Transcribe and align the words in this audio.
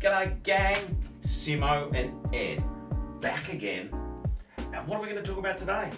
G'day, 0.00 0.40
gang. 0.44 0.96
Simo 1.22 1.92
and 1.92 2.14
Ed 2.32 2.62
back 3.20 3.52
again. 3.52 3.90
And 4.72 4.86
what 4.86 4.98
are 4.98 5.02
we 5.02 5.08
going 5.08 5.20
to 5.20 5.28
talk 5.28 5.38
about 5.38 5.58
today? 5.58 5.90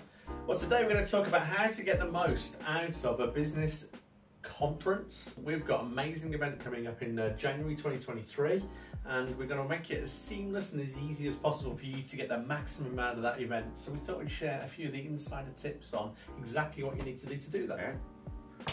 Well, 0.46 0.56
today 0.56 0.82
we're 0.82 0.88
going 0.88 1.04
to 1.04 1.10
talk 1.10 1.26
about 1.26 1.42
how 1.42 1.66
to 1.66 1.82
get 1.82 1.98
the 1.98 2.06
most 2.06 2.56
out 2.66 3.04
of 3.04 3.20
a 3.20 3.26
business 3.26 3.88
conference. 4.42 5.34
We've 5.44 5.66
got 5.66 5.84
an 5.84 5.92
amazing 5.92 6.32
event 6.32 6.60
coming 6.60 6.86
up 6.86 7.02
in 7.02 7.18
uh, 7.18 7.36
January 7.36 7.76
2023, 7.76 8.64
and 9.04 9.36
we're 9.36 9.44
going 9.44 9.62
to 9.62 9.68
make 9.68 9.90
it 9.90 10.02
as 10.02 10.10
seamless 10.10 10.72
and 10.72 10.80
as 10.80 10.96
easy 10.96 11.28
as 11.28 11.34
possible 11.34 11.76
for 11.76 11.84
you 11.84 12.00
to 12.00 12.16
get 12.16 12.30
the 12.30 12.38
maximum 12.38 12.98
out 12.98 13.16
of 13.16 13.22
that 13.22 13.38
event. 13.38 13.66
So 13.78 13.92
we 13.92 13.98
thought 13.98 14.18
we'd 14.18 14.30
share 14.30 14.62
a 14.64 14.66
few 14.66 14.86
of 14.86 14.92
the 14.92 15.04
insider 15.04 15.50
tips 15.58 15.92
on 15.92 16.12
exactly 16.38 16.84
what 16.84 16.96
you 16.96 17.02
need 17.02 17.18
to 17.18 17.26
do 17.26 17.36
to 17.36 17.50
do 17.50 17.66
that. 17.66 17.78
Yeah. 17.78 18.72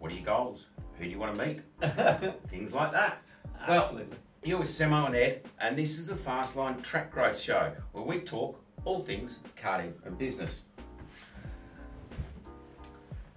What 0.00 0.10
are 0.10 0.14
your 0.16 0.24
goals? 0.24 0.66
Who 0.98 1.04
do 1.04 1.10
you 1.10 1.20
want 1.20 1.36
to 1.36 1.46
meet? 1.46 1.60
Things 2.50 2.74
like 2.74 2.90
that. 2.90 3.22
Well, 3.66 3.80
Absolutely. 3.82 4.16
You're 4.44 4.58
with 4.60 4.68
Simo 4.68 5.06
and 5.06 5.16
Ed, 5.16 5.42
and 5.60 5.76
this 5.76 5.98
is 5.98 6.06
the 6.06 6.14
Fastline 6.14 6.82
Track 6.82 7.10
Growth 7.10 7.38
Show, 7.38 7.72
where 7.92 8.04
we 8.04 8.20
talk 8.20 8.58
all 8.84 9.00
things 9.00 9.38
karting 9.60 9.92
and 10.04 10.16
business. 10.16 10.60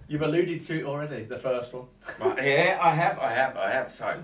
You've 0.08 0.22
alluded 0.22 0.60
to 0.62 0.78
it 0.80 0.84
already, 0.84 1.24
the 1.24 1.38
first 1.38 1.72
one. 1.74 1.86
Yeah, 2.38 2.78
I 2.80 2.94
have, 2.94 3.18
I 3.18 3.32
have, 3.32 3.56
I 3.56 3.70
have. 3.70 3.92
So, 3.92 4.16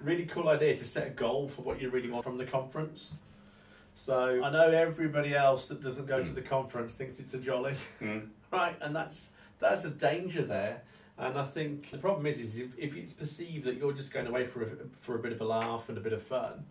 Really 0.00 0.26
cool 0.26 0.48
idea 0.48 0.76
to 0.76 0.84
set 0.84 1.08
a 1.08 1.10
goal 1.10 1.48
for 1.48 1.62
what 1.62 1.82
you 1.82 1.90
really 1.90 2.08
want 2.08 2.22
from 2.24 2.38
the 2.38 2.44
conference. 2.46 3.14
So 3.94 4.40
I 4.44 4.48
know 4.50 4.70
everybody 4.70 5.34
else 5.34 5.66
that 5.66 5.82
doesn't 5.82 6.06
go 6.06 6.22
to 6.22 6.30
Mm. 6.30 6.34
the 6.36 6.42
conference 6.42 6.94
thinks 6.94 7.18
it's 7.18 7.34
a 7.34 7.38
jolly. 7.38 7.74
mm, 8.00 8.28
Right, 8.52 8.76
and 8.80 8.94
that's 8.94 9.30
that's 9.58 9.84
a 9.84 9.90
danger 9.90 10.42
there. 10.42 10.82
And 11.18 11.36
I 11.36 11.44
think 11.44 11.90
the 11.90 11.98
problem 11.98 12.26
is, 12.26 12.38
is 12.38 12.58
if, 12.58 12.68
if 12.78 12.96
it's 12.96 13.12
perceived 13.12 13.64
that 13.64 13.76
you're 13.76 13.92
just 13.92 14.12
going 14.12 14.26
away 14.26 14.46
for 14.46 14.62
a, 14.62 14.68
for 15.00 15.16
a 15.16 15.18
bit 15.18 15.32
of 15.32 15.40
a 15.40 15.44
laugh 15.44 15.88
and 15.88 15.98
a 15.98 16.00
bit 16.00 16.12
of 16.12 16.22
fun, 16.22 16.64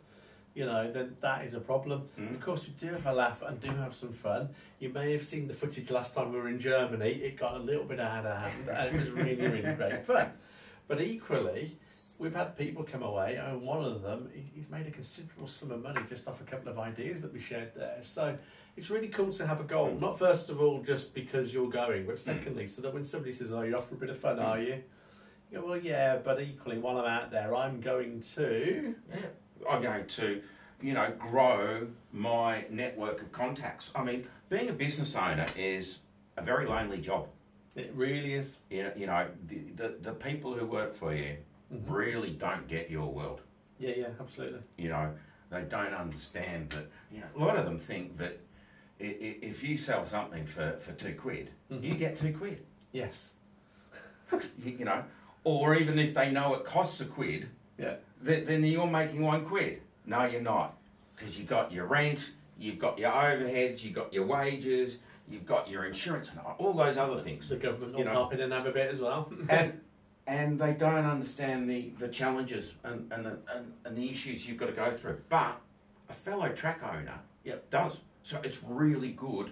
you 0.55 0.65
know, 0.65 0.91
then 0.91 1.15
that 1.21 1.45
is 1.45 1.53
a 1.53 1.59
problem. 1.59 2.09
mm. 2.17 2.31
Of 2.31 2.41
course, 2.41 2.65
we 2.65 2.73
do 2.79 2.93
have 2.93 3.05
a 3.05 3.13
laugh 3.13 3.43
and 3.45 3.59
do 3.59 3.69
have 3.69 3.93
some 3.93 4.11
fun. 4.11 4.49
You 4.79 4.89
may 4.89 5.11
have 5.11 5.23
seen 5.23 5.47
the 5.47 5.53
footage 5.53 5.91
last 5.91 6.15
time 6.15 6.31
we 6.31 6.39
were 6.39 6.47
in 6.47 6.59
Germany. 6.59 7.11
It 7.11 7.37
got 7.37 7.55
a 7.55 7.59
little 7.59 7.83
bit 7.83 7.99
out 7.99 8.25
of 8.25 8.37
hand, 8.37 8.69
and 8.69 8.95
it 8.95 8.99
was 8.99 9.11
really, 9.11 9.35
really 9.35 9.75
great 9.75 10.05
fun. 10.05 10.31
But 10.87 11.01
equally, 11.01 11.77
we've 12.19 12.35
had 12.35 12.57
people 12.57 12.83
come 12.83 13.03
away, 13.03 13.35
and 13.35 13.61
one 13.61 13.83
of 13.83 14.01
them, 14.01 14.29
he's 14.55 14.69
made 14.69 14.87
a 14.87 14.91
considerable 14.91 15.47
sum 15.47 15.71
of 15.71 15.83
money 15.83 16.01
just 16.09 16.27
off 16.27 16.41
a 16.41 16.43
couple 16.43 16.69
of 16.71 16.79
ideas 16.79 17.21
that 17.21 17.31
we 17.33 17.39
shared 17.39 17.71
there. 17.75 17.99
So 18.01 18.37
it's 18.75 18.89
really 18.89 19.07
cool 19.07 19.31
to 19.33 19.45
have 19.47 19.59
a 19.59 19.63
goal. 19.63 19.89
Mm. 19.89 20.01
Not 20.01 20.19
first 20.19 20.49
of 20.49 20.61
all 20.61 20.81
just 20.81 21.13
because 21.13 21.53
you're 21.53 21.69
going, 21.69 22.05
but 22.05 22.17
secondly, 22.17 22.67
so 22.67 22.81
that 22.81 22.93
when 22.93 23.03
somebody 23.03 23.33
says, 23.33 23.51
"Oh, 23.51 23.61
you're 23.61 23.77
off 23.77 23.89
for 23.89 23.95
a 23.95 23.97
bit 23.97 24.09
of 24.09 24.17
fun, 24.17 24.37
Mm. 24.37 24.45
are 24.45 24.61
you?" 24.61 24.83
You 25.51 25.61
go, 25.61 25.67
"Well, 25.67 25.77
yeah, 25.77 26.17
but 26.17 26.41
equally, 26.41 26.77
while 26.77 26.97
I'm 26.97 27.05
out 27.05 27.31
there, 27.31 27.55
I'm 27.55 27.81
going 27.81 28.21
to." 28.35 28.95
I'm 29.67 29.81
going 29.81 30.05
to, 30.05 30.43
you 30.83 30.93
know, 30.93 31.11
grow 31.17 31.87
my 32.13 32.65
network 32.69 33.21
of 33.23 33.31
contacts. 33.31 33.89
I 33.95 34.03
mean, 34.03 34.27
being 34.49 34.69
a 34.69 34.73
business 34.73 35.15
owner 35.15 35.47
is 35.57 35.97
a 36.37 36.43
very 36.43 36.67
lonely 36.67 36.99
job. 36.99 37.27
It 37.75 37.91
really 37.95 38.35
is. 38.35 38.57
You 38.69 38.83
know, 38.83 38.91
you 38.95 39.07
know 39.07 39.27
the, 39.47 39.57
the, 39.75 39.95
the 39.99 40.11
people 40.13 40.53
who 40.53 40.67
work 40.67 40.93
for 40.93 41.11
you 41.11 41.37
Mhm. 41.73 41.83
really 41.87 42.31
don't 42.31 42.67
get 42.67 42.89
your 42.89 43.11
world. 43.11 43.41
Yeah, 43.79 43.93
yeah, 43.95 44.07
absolutely. 44.19 44.61
You 44.77 44.89
know, 44.89 45.13
they 45.49 45.61
don't 45.63 45.93
understand 45.93 46.69
that. 46.71 46.85
You 47.11 47.19
know, 47.21 47.27
a 47.35 47.39
lot 47.45 47.57
of 47.57 47.65
them 47.65 47.77
think 47.77 48.17
that 48.17 48.39
if 48.99 49.63
you 49.63 49.77
sell 49.77 50.03
something 50.05 50.45
for, 50.45 50.71
for 50.79 50.91
two 50.93 51.13
quid, 51.13 51.51
Mhm. 51.71 51.83
you 51.83 51.95
get 51.95 52.15
two 52.17 52.33
quid. 52.35 52.65
Yes. 52.91 53.33
You, 54.31 54.41
you 54.79 54.85
know, 54.85 55.03
or 55.43 55.75
even 55.75 55.97
if 55.99 56.13
they 56.13 56.31
know 56.31 56.53
it 56.55 56.65
costs 56.65 56.99
a 56.99 57.05
quid, 57.05 57.47
Yeah. 57.77 57.95
th- 58.25 58.45
then 58.45 58.63
you're 58.65 58.87
making 58.87 59.21
one 59.21 59.45
quid. 59.45 59.81
No, 60.05 60.25
you're 60.25 60.41
not, 60.41 60.75
because 61.15 61.37
you've 61.39 61.47
got 61.47 61.71
your 61.71 61.85
rent, 61.85 62.31
you've 62.57 62.79
got 62.79 62.97
your 62.99 63.11
overheads, 63.11 63.83
you've 63.83 63.93
got 63.93 64.11
your 64.13 64.25
wages, 64.25 64.97
you've 65.29 65.45
got 65.45 65.69
your 65.69 65.85
insurance, 65.85 66.29
and 66.31 66.39
all 66.57 66.73
those 66.73 66.97
other 66.97 67.19
things. 67.19 67.47
The 67.47 67.55
government 67.55 67.93
will 67.93 67.99
You 67.99 68.05
know. 68.05 68.13
pop 68.13 68.33
in 68.33 68.41
and 68.41 68.51
have 68.51 68.65
a 68.65 68.71
bit 68.71 68.89
as 68.91 68.99
well. 68.99 69.31
and 69.49 69.79
and 70.27 70.59
they 70.59 70.73
don't 70.73 71.05
understand 71.05 71.69
the, 71.69 71.91
the 71.99 72.09
challenges 72.09 72.73
and, 72.83 73.11
and, 73.11 73.25
the, 73.25 73.37
and, 73.55 73.73
and 73.85 73.97
the 73.97 74.09
issues 74.09 74.47
you've 74.47 74.57
got 74.57 74.65
to 74.65 74.73
go 74.73 74.93
through. 74.93 75.21
But 75.29 75.59
a 76.09 76.13
fellow 76.13 76.49
track 76.49 76.81
owner 76.83 77.19
Yep. 77.45 77.69
does. 77.69 77.97
So 78.23 78.39
it's 78.43 78.61
really 78.61 79.11
good 79.11 79.51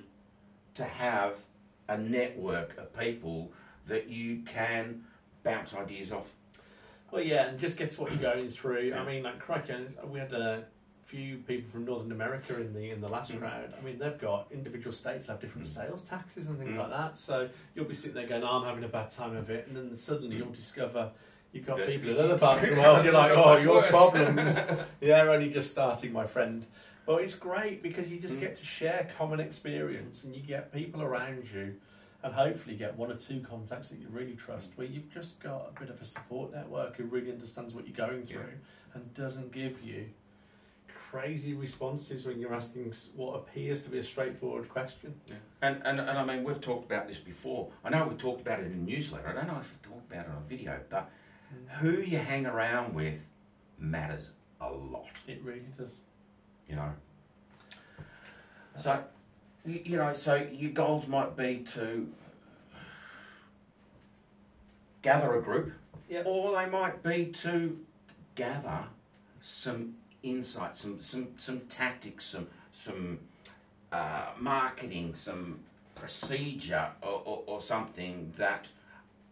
to 0.73 0.83
have 0.83 1.39
a 1.87 1.97
network 1.97 2.77
of 2.77 2.97
people 2.97 3.53
that 3.87 4.09
you 4.09 4.41
can 4.45 5.03
bounce 5.43 5.73
ideas 5.73 6.11
off. 6.11 6.33
Well, 7.09 7.23
yeah, 7.23 7.47
and 7.47 7.57
just 7.57 7.77
gets 7.77 7.97
what 7.97 8.11
you're 8.11 8.19
going 8.33 8.49
through. 8.49 8.93
I 8.93 9.05
mean, 9.05 9.23
like 9.23 9.39
crikey, 9.39 9.75
we 10.09 10.19
had 10.19 10.33
a 10.33 10.65
few 11.05 11.37
people 11.37 11.69
from 11.69 11.85
Northern 11.85 12.11
America 12.11 12.59
in 12.59 12.73
the 12.73 12.89
in 12.91 12.99
the 12.99 13.07
last 13.07 13.31
Mm. 13.31 13.39
crowd. 13.39 13.73
I 13.79 13.83
mean, 13.85 13.99
they've 13.99 14.17
got 14.19 14.47
individual 14.51 14.91
states 14.91 15.27
have 15.27 15.39
different 15.39 15.65
Mm. 15.67 15.69
sales 15.69 16.01
taxes 16.01 16.47
and 16.49 16.57
things 16.57 16.75
Mm. 16.75 16.79
like 16.79 16.89
that. 16.89 17.17
So 17.17 17.47
you'll 17.75 17.85
be 17.85 17.93
sitting 17.93 18.15
there 18.15 18.27
going, 18.27 18.43
oh, 18.43 18.47
"I'm 18.59 18.65
having 18.65 18.83
a 18.83 18.87
bad 18.89 19.11
time 19.11 19.35
of 19.35 19.49
it," 19.51 19.67
and 19.67 19.75
then 19.77 19.97
suddenly 19.97 20.35
you'll 20.37 20.49
discover 20.51 21.11
you've 21.53 21.65
got 21.65 21.85
people 21.85 22.09
in 22.09 22.17
other 22.17 22.37
parts 22.37 22.63
of 22.67 22.75
the 22.75 22.81
world. 22.81 23.05
You're 23.05 23.13
like, 23.13 23.31
"Oh, 23.33 23.57
your 23.57 23.75
worse." 23.75 23.89
problems." 23.89 24.55
yeah, 24.99 25.23
they're 25.23 25.29
only 25.29 25.49
just 25.51 25.69
starting, 25.71 26.11
my 26.11 26.25
friend. 26.27 26.65
But 27.05 27.21
it's 27.21 27.35
great 27.35 27.83
because 27.83 28.09
you 28.09 28.19
just 28.19 28.39
get 28.39 28.55
to 28.55 28.65
share 28.65 29.07
common 29.15 29.39
experience, 29.39 30.23
and 30.23 30.35
you 30.35 30.41
get 30.41 30.73
people 30.73 31.03
around 31.03 31.47
you 31.53 31.75
and 32.23 32.33
hopefully 32.33 32.75
get 32.75 32.97
one 32.97 33.11
or 33.11 33.15
two 33.15 33.39
contacts 33.41 33.89
that 33.89 33.99
you 33.99 34.07
really 34.09 34.33
trust, 34.35 34.71
where 34.75 34.87
you've 34.87 35.13
just 35.13 35.39
got 35.39 35.71
a 35.75 35.79
bit 35.79 35.91
of 35.91 36.01
a 36.01 36.05
support 36.05 36.51
network 36.51 36.95
who 36.97 37.03
really 37.03 37.31
understands 37.31 37.75
what 37.75 37.85
you're 37.87 37.95
going 38.07 38.25
through 38.25 38.39
Yeah. 38.39 38.95
and 38.95 39.13
doesn't 39.13 39.51
give 39.51 39.83
you 39.83 40.07
crazy 41.15 41.53
responses 41.53 42.25
when 42.25 42.37
you're 42.41 42.53
asking 42.53 42.93
what 43.15 43.35
appears 43.35 43.81
to 43.83 43.89
be 43.89 43.99
a 43.99 44.03
straightforward 44.03 44.67
question. 44.67 45.15
Yeah. 45.27 45.35
And, 45.61 45.81
and, 45.85 45.97
and 46.01 46.09
I 46.09 46.25
mean, 46.25 46.43
we've 46.43 46.59
talked 46.59 46.85
about 46.85 47.07
this 47.07 47.19
before. 47.19 47.69
I 47.85 47.89
know 47.89 48.05
we've 48.05 48.17
talked 48.17 48.41
about 48.41 48.59
it 48.59 48.65
in 48.65 48.73
a 48.73 48.75
newsletter. 48.75 49.29
I 49.29 49.33
don't 49.33 49.47
know 49.47 49.57
if 49.61 49.71
we've 49.71 49.93
talked 49.93 50.11
about 50.11 50.25
it 50.25 50.31
on 50.31 50.43
a 50.45 50.49
video, 50.49 50.77
but 50.89 51.09
mm. 51.53 51.69
who 51.77 52.01
you 52.01 52.17
hang 52.17 52.45
around 52.45 52.93
with 52.93 53.19
matters 53.79 54.31
a 54.59 54.69
lot, 54.69 55.07
It 55.25 55.41
really 55.41 55.63
does. 55.77 55.95
you 56.67 56.75
know. 56.75 56.91
So, 58.77 59.01
you, 59.65 59.81
you 59.85 59.97
know, 59.97 60.11
so 60.11 60.35
your 60.35 60.71
goals 60.71 61.07
might 61.07 61.37
be 61.37 61.65
to 61.75 62.09
gather 65.01 65.33
a 65.37 65.41
group, 65.41 65.71
Yep. 66.09 66.25
or 66.25 66.55
they 66.57 66.69
might 66.69 67.01
be 67.03 67.27
to 67.27 67.79
gather 68.35 68.83
some 69.41 69.95
insights, 70.29 70.81
some 70.81 70.99
some 70.99 71.27
some 71.37 71.61
tactics, 71.61 72.25
some 72.25 72.47
some 72.71 73.19
uh, 73.91 74.27
marketing, 74.37 75.15
some 75.15 75.59
procedure, 75.93 76.89
or, 77.01 77.21
or, 77.25 77.43
or 77.45 77.61
something 77.61 78.33
that 78.37 78.67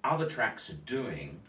other 0.04 0.26
tracks 0.26 0.70
are 0.70 0.80
doing 0.86 1.40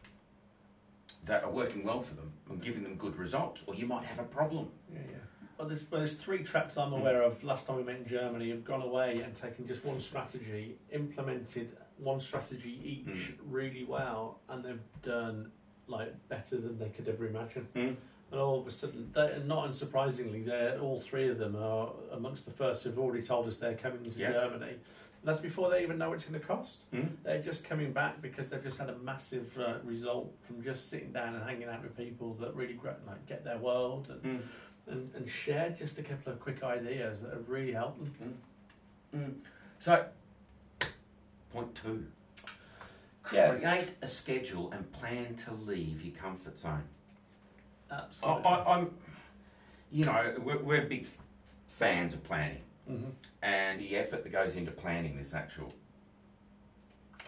that 1.25 1.45
are 1.45 1.51
working 1.51 1.85
well 1.85 2.01
for 2.01 2.15
them 2.15 2.33
and 2.51 2.61
giving 2.63 2.83
them 2.83 2.97
good 2.97 3.17
results, 3.17 3.63
or 3.67 3.75
you 3.75 3.87
might 3.87 4.05
have 4.05 4.19
a 4.19 4.25
problem. 4.25 4.69
Yeah, 4.93 5.01
yeah. 5.11 5.17
Well, 5.57 5.69
there's, 5.69 5.89
well, 5.91 6.01
there's 6.01 6.15
three 6.15 6.43
tracks 6.43 6.77
I'm 6.77 6.93
aware 6.93 7.23
of. 7.23 7.43
Last 7.45 7.67
time 7.67 7.77
we 7.77 7.85
met 7.85 7.97
in 7.97 8.07
Germany, 8.07 8.51
have 8.51 8.65
gone 8.65 8.83
away 8.83 9.21
and 9.21 9.35
taken 9.35 9.67
just 9.69 9.85
one 9.85 10.01
strategy, 10.01 10.75
implemented 10.93 11.69
one 11.99 12.19
strategy 12.21 12.81
each 12.85 13.07
Mm. 13.07 13.35
really 13.49 13.85
well, 13.85 14.41
and 14.49 14.65
they've 14.65 14.83
done 15.03 15.51
like 15.87 16.13
better 16.29 16.57
than 16.57 16.79
they 16.79 16.89
could 16.89 17.09
ever 17.09 17.27
imagine. 17.27 17.69
Mm. 17.77 17.97
And 18.35 18.43
all 18.43 18.59
of 18.59 18.67
a 18.67 18.71
sudden, 18.73 19.13
they 19.15 19.41
not 19.47 19.71
unsurprisingly, 19.71 20.45
they're 20.45 20.77
all 20.81 20.99
three 20.99 21.29
of 21.29 21.39
them 21.39 21.55
are 21.55 21.91
amongst 22.11 22.45
the 22.47 22.51
first 22.51 22.83
who've 22.83 22.99
already 22.99 23.23
told 23.23 23.47
us 23.47 23.59
they're 23.59 23.77
coming 23.77 24.03
to 24.03 24.11
Yeah. 24.11 24.33
Germany. 24.33 24.71
And 24.73 24.81
that's 25.23 25.39
before 25.39 25.71
they 25.71 25.85
even 25.85 25.99
know 25.99 26.09
what 26.09 26.17
it's 26.17 26.25
going 26.25 26.41
to 26.41 26.45
cost. 26.45 26.79
Mm. 26.93 27.11
They're 27.23 27.41
just 27.41 27.63
coming 27.63 27.93
back 27.93 28.21
because 28.21 28.49
they've 28.49 28.61
just 28.63 28.77
had 28.77 28.91
a 28.91 28.99
massive 28.99 29.57
uh, 29.57 29.75
result 29.85 30.35
from 30.49 30.65
just 30.65 30.91
sitting 30.91 31.13
down 31.13 31.37
and 31.37 31.45
hanging 31.49 31.69
out 31.69 31.81
with 31.85 31.97
people 31.97 32.35
that 32.41 32.53
really 32.57 32.77
like 33.07 33.25
get 33.29 33.45
their 33.45 33.59
world 33.59 34.09
and, 34.11 34.21
Mm. 34.23 34.43
and 34.89 35.15
and 35.15 35.31
shared 35.31 35.79
just 35.79 35.99
a 35.99 36.03
couple 36.03 36.33
of 36.33 36.41
quick 36.41 36.65
ideas 36.65 37.21
that 37.23 37.33
have 37.35 37.49
really 37.49 37.73
helped 37.73 38.01
them. 38.19 38.39
Mm. 39.15 39.35
So, 39.79 40.07
point 41.53 41.73
two. 41.77 42.05
Yeah. 43.33 43.55
Create 43.55 43.93
a 44.03 44.09
schedule 44.09 44.73
and 44.73 44.91
plan 44.91 45.37
to 45.37 45.53
leave 45.53 46.03
your 46.03 46.17
comfort 46.17 46.59
zone. 46.59 46.83
Absolutely. 48.03 48.45
I, 48.45 48.65
I'm, 48.65 48.91
you 49.91 50.05
know, 50.05 50.35
we're, 50.43 50.59
we're 50.59 50.83
big 50.87 51.07
fans 51.69 52.15
of 52.15 52.23
planning 52.25 52.61
hmm 52.89 53.05
and 53.43 53.81
the 53.81 53.97
effort 53.97 54.23
that 54.25 54.33
goes 54.33 54.55
into 54.57 54.71
planning 54.71 55.17
this 55.19 55.35
actual 55.35 55.73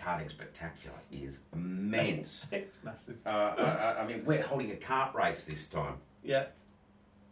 karting 0.02 0.30
spectacular 0.30 0.96
is 1.12 1.40
immense. 1.52 2.46
It's 2.52 2.76
massive. 2.82 3.16
Uh, 3.26 3.28
I, 3.30 4.00
I- 4.02 4.06
mean, 4.06 4.22
we're 4.24 4.42
holding 4.42 4.70
a 4.72 4.76
kart 4.76 5.14
race 5.14 5.44
this 5.44 5.66
time. 5.66 5.96
Yeah. 6.22 6.46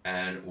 and 0.05 0.43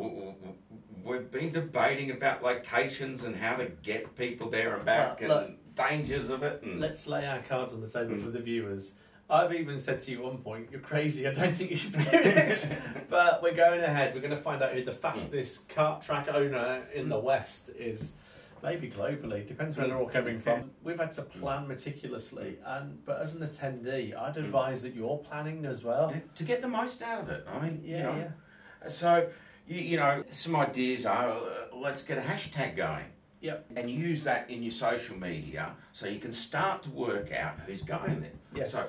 we've 1.05 1.29
been 1.31 1.51
debating 1.51 2.11
about 2.11 2.43
locations 2.43 3.23
and 3.23 3.35
how 3.35 3.55
to 3.55 3.65
get 3.83 4.15
people 4.15 4.49
there 4.49 4.75
and 4.75 4.83
back 4.85 5.21
and 5.21 5.55
dangers 5.75 6.29
of 6.29 6.43
it. 6.43 6.61
And 6.63 6.79
Let's 6.79 7.07
lay 7.07 7.25
our 7.25 7.39
cards 7.43 7.73
on 7.73 7.81
the 7.81 7.89
table 7.89 8.15
Mm. 8.15 8.23
for 8.23 8.31
the 8.31 8.39
viewers. 8.39 8.93
I've 9.33 9.53
even 9.53 9.79
said 9.79 9.99
to 10.01 10.11
you 10.11 10.19
at 10.19 10.23
one 10.25 10.37
point, 10.37 10.67
"You're 10.71 10.81
crazy. 10.81 11.27
I 11.27 11.33
don't 11.33 11.55
think 11.55 11.71
you 11.71 11.75
should 11.75 11.93
be 11.93 12.03
doing 12.03 12.35
this." 12.35 12.69
but 13.09 13.41
we're 13.41 13.55
going 13.55 13.81
ahead. 13.81 14.13
We're 14.13 14.21
going 14.21 14.35
to 14.35 14.41
find 14.41 14.61
out 14.61 14.73
who 14.73 14.83
the 14.85 14.93
fastest 14.93 15.71
hmm. 15.71 15.79
kart 15.79 16.01
track 16.01 16.27
owner 16.29 16.83
in 16.93 17.09
the 17.09 17.19
hmm. 17.19 17.25
West 17.25 17.69
is. 17.77 18.13
Maybe 18.61 18.89
globally, 18.89 19.45
depends 19.45 19.75
where 19.75 19.87
they're 19.87 19.97
all 19.97 20.07
coming 20.07 20.39
from. 20.39 20.61
Hmm. 20.61 20.67
We've 20.83 20.99
had 20.99 21.11
to 21.13 21.23
plan 21.23 21.67
meticulously, 21.67 22.59
and 22.65 23.03
but 23.05 23.21
as 23.21 23.35
an 23.35 23.45
attendee, 23.45 24.15
I'd 24.15 24.37
advise 24.37 24.81
that 24.83 24.95
you're 24.95 25.17
planning 25.17 25.65
as 25.65 25.83
well. 25.83 26.13
to 26.35 26.43
get 26.43 26.61
the 26.61 26.69
most 26.69 27.01
out 27.01 27.23
of 27.23 27.29
it. 27.29 27.45
I 27.51 27.59
mean, 27.59 27.81
Yeah, 27.83 27.97
you 27.97 28.03
know, 28.03 28.15
yeah. 28.15 28.87
So, 28.87 29.29
you, 29.67 29.81
you 29.81 29.97
know, 29.97 30.23
some 30.31 30.55
ideas 30.55 31.05
are 31.05 31.31
uh, 31.31 31.75
let's 31.75 32.03
get 32.03 32.17
a 32.17 32.21
hashtag 32.21 32.77
going. 32.77 33.05
Yep. 33.41 33.65
And 33.75 33.91
use 33.91 34.23
that 34.23 34.49
in 34.49 34.63
your 34.63 34.71
social 34.71 35.17
media 35.17 35.73
so 35.91 36.07
you 36.07 36.19
can 36.19 36.31
start 36.31 36.83
to 36.83 36.89
work 36.91 37.33
out 37.33 37.59
who's 37.65 37.81
going 37.81 38.21
there. 38.21 38.31
Yes. 38.55 38.71
So, 38.71 38.87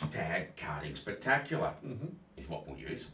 hashtag 0.00 0.46
karting 0.56 0.96
spectacular 0.96 1.70
hmm 1.82 2.06
is 2.36 2.48
what 2.48 2.66
we'll 2.68 2.78
use. 2.78 3.06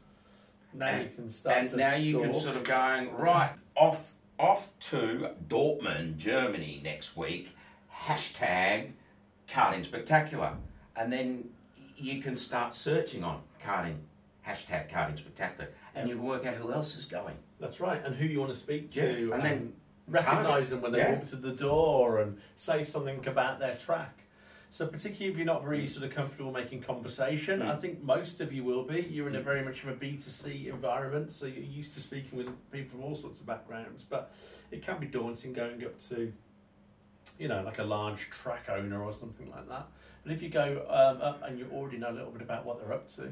Now 0.75 0.87
And- 0.87 1.05
you 1.05 1.11
can 1.15 1.31
start 1.31 1.57
and 1.59 1.69
to 1.69 1.77
now 1.77 1.95
you 1.95 2.21
can 2.21 2.35
sort 2.35 2.57
of 2.57 2.65
going 2.65 3.15
right 3.17 3.53
off 3.77 4.13
off 4.39 4.69
to 4.81 5.31
Dortmund, 5.49 6.17
Germany 6.17 6.81
next 6.83 7.17
week. 7.17 7.55
Hashtag 8.07 8.93
karting 9.49 9.85
spectacular, 9.85 10.57
and 10.97 11.13
then 11.13 11.51
you 11.97 12.21
can 12.21 12.37
start 12.37 12.75
searching 12.75 13.23
on 13.23 13.43
karting 13.65 13.99
hashtag 14.47 14.91
karting 14.91 15.17
spectacular, 15.17 15.71
and 15.95 16.09
you 16.09 16.17
can 16.17 16.25
work 16.25 16.45
out 16.47 16.55
who 16.55 16.73
else 16.73 16.97
is 16.97 17.05
going. 17.05 17.37
That's 17.61 17.79
right, 17.79 18.05
and 18.05 18.17
who 18.17 18.25
you 18.25 18.41
want 18.41 18.53
to 18.53 18.59
speak 18.59 18.91
to, 18.93 19.29
Yeah, 19.29 19.35
and 19.35 19.45
then 19.45 19.73
recognise 20.09 20.71
them 20.71 20.81
when 20.81 20.91
they 20.91 20.99
Yeah. 20.99 21.13
walk 21.15 21.25
through 21.25 21.41
the 21.41 21.53
door 21.53 22.21
and 22.21 22.41
say 22.57 22.83
something 22.83 23.25
about 23.29 23.61
their 23.61 23.77
track. 23.77 24.22
So, 24.73 24.87
particularly 24.87 25.31
if 25.31 25.37
you're 25.37 25.45
not 25.45 25.63
very 25.63 25.87
sort 25.87 26.07
of 26.07 26.15
comfortable 26.15 26.51
making 26.51 26.81
conversation, 26.81 27.61
Mm. 27.61 27.71
I 27.71 27.77
think 27.77 28.03
most 28.03 28.41
of 28.41 28.55
you 28.55 28.65
will 28.65 28.85
be. 28.85 29.03
You're 29.03 29.29
in 29.29 29.37
a 29.37 29.43
very 29.43 29.63
much 29.63 29.83
of 29.83 29.91
a 29.91 29.95
B2C 29.95 30.69
environment, 30.69 31.31
so 31.31 31.45
you're 31.45 31.63
used 31.63 31.93
to 31.93 32.01
speaking 32.01 32.39
with 32.39 32.49
people 32.71 32.93
from 32.93 33.05
all 33.05 33.15
sorts 33.15 33.39
of 33.39 33.45
backgrounds, 33.45 34.03
but 34.03 34.33
it 34.71 34.81
can 34.83 34.99
be 34.99 35.07
daunting 35.07 35.53
going 35.53 35.85
up 35.85 36.01
to, 36.09 36.33
you 37.39 37.49
know, 37.49 37.63
like 37.63 37.81
a 37.81 37.85
large 37.85 38.31
track 38.31 38.71
owner 38.71 39.05
or 39.05 39.13
something 39.13 39.51
like 39.51 39.69
that. 39.69 39.89
But 40.25 40.33
if 40.33 40.41
you 40.41 40.49
go 40.49 40.87
um, 40.89 41.21
up 41.21 41.43
and 41.43 41.59
you 41.59 41.69
already 41.71 41.99
know 41.99 42.09
a 42.09 42.17
little 42.17 42.31
bit 42.31 42.41
about 42.41 42.65
what 42.65 42.81
they're 42.81 42.95
up 42.95 43.11
to, 43.17 43.31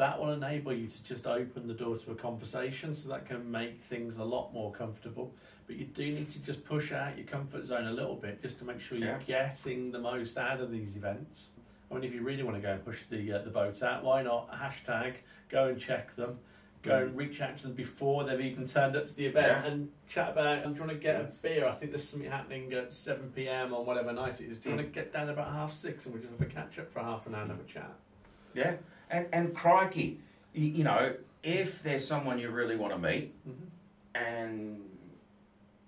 that 0.00 0.18
will 0.18 0.32
enable 0.32 0.72
you 0.72 0.86
to 0.86 1.04
just 1.04 1.26
open 1.26 1.68
the 1.68 1.74
door 1.74 1.94
to 1.98 2.10
a 2.10 2.14
conversation 2.14 2.94
so 2.94 3.10
that 3.10 3.26
can 3.26 3.50
make 3.50 3.82
things 3.82 4.16
a 4.16 4.24
lot 4.24 4.50
more 4.50 4.72
comfortable. 4.72 5.30
But 5.66 5.76
you 5.76 5.84
do 5.84 6.06
need 6.10 6.30
to 6.30 6.42
just 6.42 6.64
push 6.64 6.90
out 6.90 7.18
your 7.18 7.26
comfort 7.26 7.64
zone 7.64 7.86
a 7.86 7.92
little 7.92 8.14
bit 8.16 8.40
just 8.40 8.58
to 8.60 8.64
make 8.64 8.80
sure 8.80 8.96
you're 8.96 9.20
getting 9.26 9.92
the 9.92 9.98
most 9.98 10.38
out 10.38 10.60
of 10.60 10.70
these 10.72 10.96
events. 10.96 11.50
I 11.90 11.94
mean 11.94 12.04
if 12.04 12.14
you 12.14 12.22
really 12.22 12.42
want 12.42 12.56
to 12.56 12.62
go 12.62 12.72
and 12.72 12.82
push 12.82 13.00
the 13.10 13.30
uh, 13.34 13.38
the 13.42 13.50
boat 13.50 13.82
out 13.82 14.02
why 14.02 14.22
not? 14.22 14.50
Hashtag 14.50 15.16
go 15.50 15.66
and 15.68 15.78
check 15.78 16.16
them. 16.16 16.38
Go 16.82 16.96
and 16.96 17.14
reach 17.14 17.42
out 17.42 17.58
to 17.58 17.64
them 17.64 17.74
before 17.74 18.24
they've 18.24 18.40
even 18.40 18.66
turned 18.66 18.96
up 18.96 19.06
to 19.06 19.14
the 19.14 19.26
event 19.26 19.46
Yeah. 19.48 19.70
and 19.70 19.90
chat 20.08 20.30
about 20.30 20.64
do 20.64 20.72
you 20.72 20.80
want 20.80 20.92
to 20.92 20.96
get 20.96 21.16
a 21.16 21.24
beer? 21.42 21.68
I 21.68 21.72
think 21.72 21.92
there's 21.92 22.08
something 22.08 22.30
happening 22.30 22.72
at 22.72 22.88
7pm 22.88 23.74
on 23.78 23.84
whatever 23.84 24.14
night 24.14 24.40
it 24.40 24.48
is. 24.50 24.56
Do 24.56 24.70
you 24.70 24.76
want 24.76 24.86
to 24.88 24.92
get 24.94 25.12
down 25.12 25.28
about 25.28 25.52
half 25.52 25.74
six 25.74 26.06
and 26.06 26.14
we 26.14 26.22
just 26.22 26.32
have 26.32 26.40
a 26.40 26.46
catch 26.46 26.78
up 26.78 26.90
for 26.90 27.00
half 27.00 27.26
an 27.26 27.34
hour 27.34 27.42
and 27.42 27.50
have 27.50 27.60
a 27.60 27.64
chat 27.64 27.92
Yeah, 28.54 28.74
and 29.10 29.26
and 29.32 29.54
crikey, 29.54 30.20
you, 30.52 30.66
you 30.66 30.84
know, 30.84 31.14
if 31.42 31.82
there's 31.82 32.06
someone 32.06 32.38
you 32.38 32.50
really 32.50 32.76
want 32.76 32.92
to 32.92 32.98
meet 32.98 33.34
mm-hmm. 33.48 33.64
and 34.14 34.80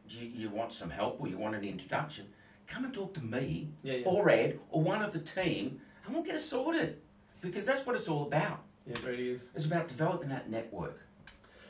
you, 0.08 0.26
you 0.26 0.50
want 0.50 0.72
some 0.72 0.90
help 0.90 1.20
or 1.20 1.28
you 1.28 1.38
want 1.38 1.54
an 1.54 1.64
introduction, 1.64 2.26
come 2.66 2.84
and 2.84 2.94
talk 2.94 3.14
to 3.14 3.22
me 3.22 3.68
yeah 3.82 3.94
yeah 3.94 4.06
or 4.06 4.30
Ed 4.30 4.58
or 4.70 4.82
one 4.82 5.02
of 5.02 5.12
the 5.12 5.20
team, 5.20 5.80
and 6.04 6.14
we'll 6.14 6.24
get 6.24 6.36
it 6.36 6.40
sorted. 6.40 6.98
Because 7.40 7.66
that's 7.66 7.84
what 7.84 7.96
it's 7.96 8.08
all 8.08 8.22
about. 8.22 8.60
yeah 8.86 8.94
it 8.94 9.04
really 9.04 9.30
is 9.30 9.48
It's 9.54 9.66
about 9.66 9.88
developing 9.88 10.28
that 10.28 10.48
network. 10.48 11.00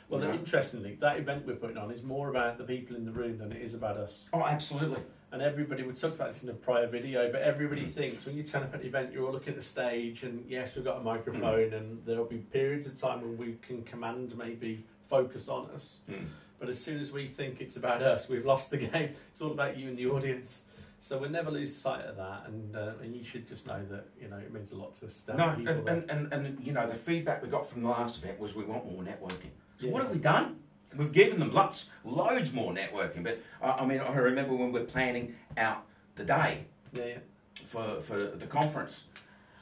Well, 0.09 0.21
you 0.21 0.27
know? 0.27 0.33
interestingly, 0.33 0.97
that 1.01 1.17
event 1.17 1.47
we're 1.47 1.55
putting 1.55 1.77
on 1.77 1.89
is 1.89 2.03
more 2.03 2.29
about 2.29 2.57
the 2.59 2.63
people 2.63 2.95
in 2.95 3.05
the 3.05 3.11
room 3.11 3.39
than 3.39 3.51
it 3.51 3.61
is 3.61 3.73
about 3.73 3.97
us. 3.97 4.25
Oh, 4.31 4.45
absolutely. 4.45 4.99
And 5.33 5.41
everybody, 5.41 5.81
we 5.81 5.93
talked 5.93 6.13
about 6.13 6.27
this 6.27 6.43
in 6.43 6.49
a 6.49 6.53
prior 6.53 6.85
video, 6.85 7.31
but 7.31 7.41
everybody 7.41 7.81
Mm. 7.87 7.91
thinks 7.91 8.23
when 8.27 8.37
you 8.37 8.43
turn 8.43 8.61
up 8.61 8.75
at 8.75 8.81
an 8.81 8.85
event, 8.85 9.11
you're 9.11 9.25
all 9.25 9.31
looking 9.33 9.49
at 9.49 9.55
the 9.55 9.63
stage, 9.65 10.21
and 10.21 10.45
yes, 10.47 10.75
we've 10.75 10.85
got 10.85 10.97
a 10.97 11.03
microphone, 11.03 11.73
and 11.73 12.05
there'll 12.05 12.23
be 12.25 12.37
periods 12.37 12.85
of 12.85 13.01
time 13.01 13.19
when 13.21 13.35
we 13.35 13.57
can 13.63 13.81
command 13.83 14.37
maybe 14.37 14.85
focus 15.09 15.47
on 15.49 15.71
us. 15.71 15.97
Mm. 16.07 16.27
But 16.59 16.69
as 16.69 16.79
soon 16.79 16.99
as 16.99 17.11
we 17.11 17.27
think 17.27 17.61
it's 17.61 17.77
about 17.77 18.03
us, 18.03 18.29
we've 18.29 18.45
lost 18.45 18.69
the 18.69 18.77
game. 18.91 19.15
It's 19.31 19.41
all 19.41 19.51
about 19.51 19.75
you 19.75 19.87
and 19.87 19.97
the 19.97 20.05
audience. 20.05 20.65
So 21.01 21.17
we'll 21.17 21.31
never 21.31 21.49
lose 21.49 21.75
sight 21.75 22.05
of 22.05 22.15
that, 22.17 22.43
and 22.45 22.75
uh, 22.75 22.93
and 23.01 23.15
you 23.15 23.23
should 23.25 23.47
just 23.47 23.65
know 23.65 23.83
that 23.89 24.05
you 24.21 24.27
know 24.29 24.37
it 24.37 24.53
means 24.53 24.71
a 24.71 24.77
lot 24.77 24.93
to 24.99 25.07
us. 25.07 25.21
No, 25.27 25.49
and, 25.49 25.67
and, 25.89 26.09
and, 26.11 26.31
and, 26.31 26.65
you 26.65 26.71
know, 26.73 26.87
the 26.87 26.93
feedback 26.95 27.41
we 27.41 27.49
got 27.49 27.67
from 27.67 27.81
the 27.81 27.89
last 27.89 28.19
event 28.23 28.39
was 28.39 28.53
we 28.55 28.63
want 28.65 28.85
more 28.89 29.03
networking. 29.03 29.49
So 29.79 29.87
Yeah. 29.87 29.91
what 29.93 30.03
have 30.03 30.11
we 30.11 30.19
done? 30.19 30.59
We've 30.97 31.11
given 31.11 31.39
them 31.39 31.53
lots, 31.53 31.89
loads 32.03 32.51
more 32.53 32.73
networking. 32.73 33.23
But 33.23 33.39
I, 33.61 33.69
I 33.71 33.85
mean, 33.85 33.99
I 33.99 34.13
remember 34.15 34.53
when 34.55 34.71
we 34.71 34.79
we're 34.81 34.85
planning 34.85 35.35
out 35.57 35.83
the 36.15 36.23
day 36.25 36.65
yeah, 36.93 37.05
yeah. 37.05 37.17
for, 37.65 37.99
for 38.01 38.17
the 38.27 38.45
conference. 38.47 39.03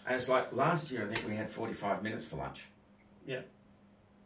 And 0.06 0.16
it's 0.16 0.28
like 0.28 0.52
last 0.54 0.92
year, 0.92 1.08
I 1.10 1.14
think 1.14 1.28
we 1.30 1.36
had 1.36 1.50
45 1.50 2.04
minutes 2.04 2.26
for 2.26 2.38
lunch. 2.38 2.64
Yeah, 3.26 3.42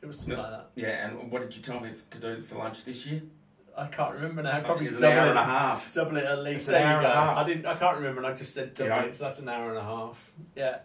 it 0.01 0.05
was 0.05 0.19
something 0.19 0.37
No. 0.37 0.41
like 0.43 0.51
that. 0.51 0.69
Yeah, 0.75 1.07
and 1.07 1.31
what 1.31 1.41
did 1.41 1.55
you 1.55 1.61
tell 1.61 1.79
me 1.79 1.91
to 2.11 2.17
do 2.17 2.41
for 2.41 2.55
lunch 2.55 2.85
this 2.85 3.05
year? 3.05 3.21
I 3.77 3.87
can't 3.87 4.13
remember 4.13 4.41
now. 4.41 4.61
Probably 4.61 4.87
think 4.87 4.91
it 4.91 4.93
was 4.95 5.03
an 5.03 5.09
double 5.09 5.19
hour 5.19 5.25
it. 5.27 5.29
and 5.31 5.39
a 5.39 5.43
half. 5.43 5.93
Double 5.93 6.15
it 6.17 6.23
at 6.23 6.39
least. 6.39 6.55
It's 6.59 6.67
an 6.69 6.73
there 6.75 6.81
you 6.81 6.87
hour 6.87 6.95
and 6.99 7.03
go. 7.03 7.11
a 7.11 7.13
half. 7.15 7.37
I 7.37 7.43
didn't. 7.43 7.65
I 7.65 7.75
can't 7.75 7.97
remember. 7.97 8.21
and 8.23 8.27
I 8.33 8.37
just 8.37 8.53
said 8.53 8.73
double 8.73 8.89
You 8.95 9.01
know? 9.01 9.07
it, 9.09 9.15
so 9.17 9.23
that's 9.25 9.39
an 9.39 9.49
hour 9.49 9.69
and 9.69 9.77
a 9.77 9.83
half. 9.83 10.31
Yeah. 10.55 10.77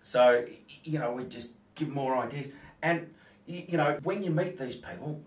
So, 0.00 0.44
you 0.82 0.98
know, 0.98 1.12
we 1.12 1.24
just 1.24 1.50
give 1.76 1.88
more 1.88 2.16
ideas. 2.16 2.48
And, 2.82 3.14
you 3.46 3.76
know, 3.76 3.98
when 4.02 4.24
you 4.24 4.30
meet 4.32 4.58
these 4.58 4.74
people, 4.74 5.22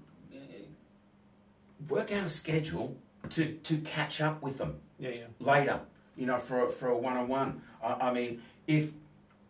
work 1.89 2.12
out 2.12 2.25
a 2.25 2.30
schedule 2.30 2.95
to, 3.31 3.54
to 3.63 3.77
catch 3.77 4.22
up 4.22 4.42
with 4.42 4.57
them 4.57 4.77
Yeah, 5.00 5.10
yeah. 5.10 5.24
later, 5.39 5.80
you 6.16 6.25
know, 6.25 6.38
for, 6.38 6.66
a- 6.66 6.69
for 6.69 6.89
a 6.89 6.98
one 6.98 7.18
on 7.18 7.27
one. 7.27 7.62
I 7.83 8.12
mean, 8.13 8.42
if 8.68 8.92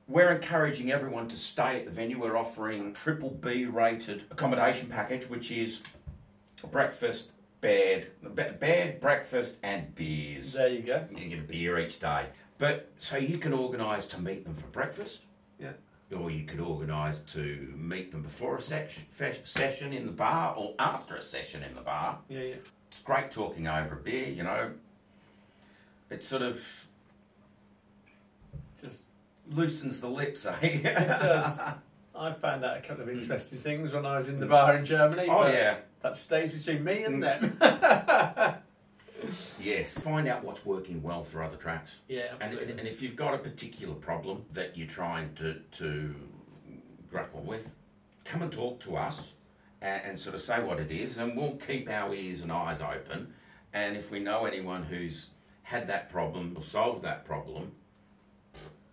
we're 0.08 0.32
encouraging 0.32 0.92
everyone 0.92 1.28
to 1.30 1.38
stay 1.38 1.80
at 1.80 1.86
the 1.86 1.92
venue, 1.92 2.20
we're 2.22 2.38
offering 2.38 2.94
triple 2.94 3.32
B 3.32 3.66
rated 3.66 4.24
accommodation 4.32 4.88
package, 4.90 5.30
which 5.30 5.52
is 5.52 5.82
breakfast, 6.72 7.32
bed, 7.62 8.12
bed, 8.60 9.00
breakfast, 9.00 9.56
and 9.64 9.94
beers. 9.96 10.54
There 10.54 10.68
you 10.68 10.82
go. 10.82 11.06
You 11.16 11.30
get 11.30 11.40
a 11.40 11.44
beer 11.44 11.80
each 11.80 12.00
day. 12.00 12.28
But 12.58 12.90
so 13.00 13.18
you 13.18 13.38
can 13.38 13.54
organise 13.54 14.06
to 14.08 14.22
meet 14.22 14.44
them 14.46 14.54
for 14.56 14.68
breakfast. 14.68 15.20
Yeah. 15.60 15.72
Or 16.16 16.30
you 16.30 16.46
could 16.46 16.60
organise 16.60 17.20
to 17.34 17.74
meet 17.76 18.12
them 18.12 18.22
before 18.22 18.58
a 18.58 18.62
se- 18.62 18.90
fe- 19.10 19.40
session 19.44 19.92
in 19.92 20.06
the 20.06 20.12
bar 20.12 20.54
or 20.56 20.76
after 20.78 21.16
a 21.16 21.22
session 21.22 21.64
in 21.64 21.74
the 21.74 21.82
bar. 21.82 22.20
Yeah, 22.30 22.42
yeah. 22.42 22.56
It's 22.90 23.02
great 23.02 23.32
talking 23.32 23.68
over 23.68 23.96
a 23.96 23.98
beer, 23.98 24.30
you 24.30 24.44
know. 24.44 24.72
It 26.12 26.24
sort 26.24 26.44
of 26.44 26.62
Just 28.84 29.02
loosens 29.52 30.00
the 30.00 30.08
lips, 30.08 30.46
eh? 30.46 30.54
it 30.62 30.84
does. 30.84 31.60
I 32.18 32.32
found 32.34 32.64
out 32.64 32.78
a 32.78 32.82
couple 32.82 33.04
of 33.04 33.10
hmm. 33.10 33.20
interesting 33.20 33.60
things 33.60 33.92
when 33.94 34.06
I 34.06 34.18
was 34.18 34.30
in 34.30 34.40
the 34.40 34.46
hmm. 34.46 34.52
bar 34.52 34.78
in 34.78 34.86
Germany. 34.86 35.28
Oh 35.30 35.48
yeah, 35.48 35.78
That 36.02 36.16
stays 36.16 36.54
between 36.54 36.84
me 36.84 37.04
and 37.04 37.16
hmm. 37.16 37.22
them. 37.22 38.56
yes. 39.66 39.94
Find 39.98 40.28
out 40.28 40.44
what's 40.44 40.66
working 40.66 41.02
well 41.02 41.24
for 41.24 41.44
other 41.44 41.58
tracks. 41.58 41.92
yeah, 42.08 42.34
And, 42.34 42.44
absolutely. 42.44 42.72
and, 42.72 42.80
and 42.82 42.88
if 42.90 43.02
you've 43.02 43.16
got 43.16 43.34
a 43.34 43.38
particular 43.38 43.96
problem 43.96 44.46
that 44.54 44.78
you're 44.78 44.88
trying 44.88 45.34
to, 45.36 45.56
to 45.80 46.16
grapple 47.10 47.42
with, 47.42 47.74
come 48.24 48.42
and 48.42 48.52
talk 48.52 48.80
to 48.82 48.96
us 48.98 49.34
and, 49.82 50.02
and 50.06 50.20
sort 50.20 50.36
of 50.36 50.42
say 50.42 50.64
what 50.64 50.80
it 50.80 50.92
is, 50.92 51.18
and 51.18 51.36
we'll 51.36 51.56
keep 51.68 51.90
our 51.90 52.14
ears 52.14 52.42
and 52.42 52.52
eyes 52.52 52.82
open. 52.82 53.34
And 53.74 53.98
if 53.98 54.12
we 54.12 54.20
know 54.20 54.46
anyone 54.46 54.84
who's 54.84 55.28
had 55.64 55.88
that 55.88 56.10
problem 56.10 56.54
or 56.56 56.64
solved 56.64 57.04
that 57.04 57.26
problem, 57.26 57.72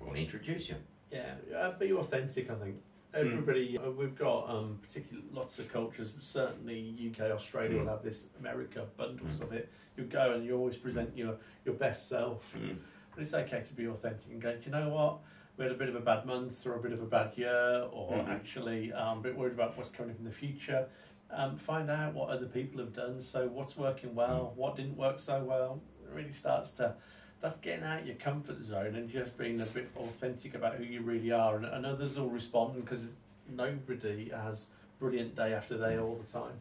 we'll 0.00 0.14
introduce 0.14 0.68
you. 0.68 0.76
Yeah, 1.10 1.34
uh, 1.56 1.72
be 1.72 1.92
authentic. 1.92 2.50
I 2.50 2.54
think 2.54 2.76
everybody. 3.14 3.78
Uh, 3.78 3.90
we've 3.90 4.16
got 4.16 4.48
um, 4.48 4.78
particular 4.82 5.22
lots 5.32 5.58
of 5.58 5.72
cultures. 5.72 6.12
Certainly, 6.20 6.96
UK, 7.10 7.30
Australia 7.30 7.78
Mm. 7.78 7.80
will 7.84 7.90
have 7.90 8.02
this 8.02 8.26
America 8.38 8.86
bundles 8.96 9.38
Mm. 9.38 9.42
of 9.42 9.52
it. 9.52 9.68
You 9.96 10.04
go 10.04 10.32
and 10.32 10.44
you 10.44 10.56
always 10.56 10.76
present 10.76 11.16
your 11.16 11.36
your 11.64 11.74
best 11.74 12.08
self. 12.08 12.52
Mm. 12.56 12.78
But 13.14 13.22
it's 13.22 13.34
okay 13.34 13.62
to 13.62 13.74
be 13.74 13.86
authentic 13.88 14.30
and 14.30 14.40
go. 14.40 14.54
Do 14.56 14.64
you 14.64 14.70
know 14.72 14.88
what? 14.88 15.18
We 15.58 15.64
had 15.64 15.72
a 15.72 15.76
bit 15.76 15.88
of 15.90 15.96
a 15.96 16.00
bad 16.00 16.24
month 16.24 16.66
or 16.66 16.74
a 16.76 16.80
bit 16.82 16.92
of 16.92 17.02
a 17.02 17.06
bad 17.06 17.36
year, 17.36 17.86
or 17.92 18.12
Mhm. 18.16 18.28
actually 18.28 18.92
um, 18.92 19.18
a 19.18 19.22
bit 19.22 19.36
worried 19.36 19.52
about 19.52 19.76
what's 19.76 19.90
coming 19.90 20.12
up 20.12 20.18
in 20.18 20.24
the 20.24 20.32
future. 20.32 20.88
Um, 21.30 21.56
find 21.56 21.90
out 21.90 22.14
what 22.14 22.30
other 22.30 22.46
people 22.46 22.80
have 22.80 22.92
done. 22.92 23.20
So 23.20 23.48
what's 23.48 23.76
working 23.76 24.14
well, 24.14 24.52
what 24.56 24.76
didn't 24.76 24.96
work 24.96 25.18
so 25.18 25.42
well. 25.44 25.82
It 26.04 26.14
really 26.14 26.32
starts 26.32 26.72
to. 26.72 26.94
That's 27.42 27.56
getting 27.56 27.84
out 27.84 28.06
your 28.06 28.14
comfort 28.14 28.62
zone 28.62 28.94
and 28.94 29.10
just 29.10 29.36
being 29.36 29.60
a 29.60 29.64
bit 29.64 29.90
authentic 29.96 30.54
about 30.54 30.76
who 30.76 30.84
you 30.84 31.02
really 31.02 31.32
are, 31.32 31.56
and, 31.56 31.64
and 31.66 31.84
others 31.84 32.16
will 32.16 32.30
respond 32.30 32.76
because 32.76 33.08
nobody 33.50 34.30
has 34.30 34.66
brilliant 35.00 35.34
day 35.34 35.52
after 35.52 35.76
day 35.76 35.98
all 35.98 36.14
the 36.24 36.32
time. 36.32 36.52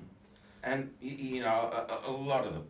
And 0.63 0.91
you 1.00 1.41
know, 1.41 1.47
a, 2.05 2.09
a- 2.09 2.11
lot 2.11 2.45
of 2.47 2.53
the, 2.55 2.61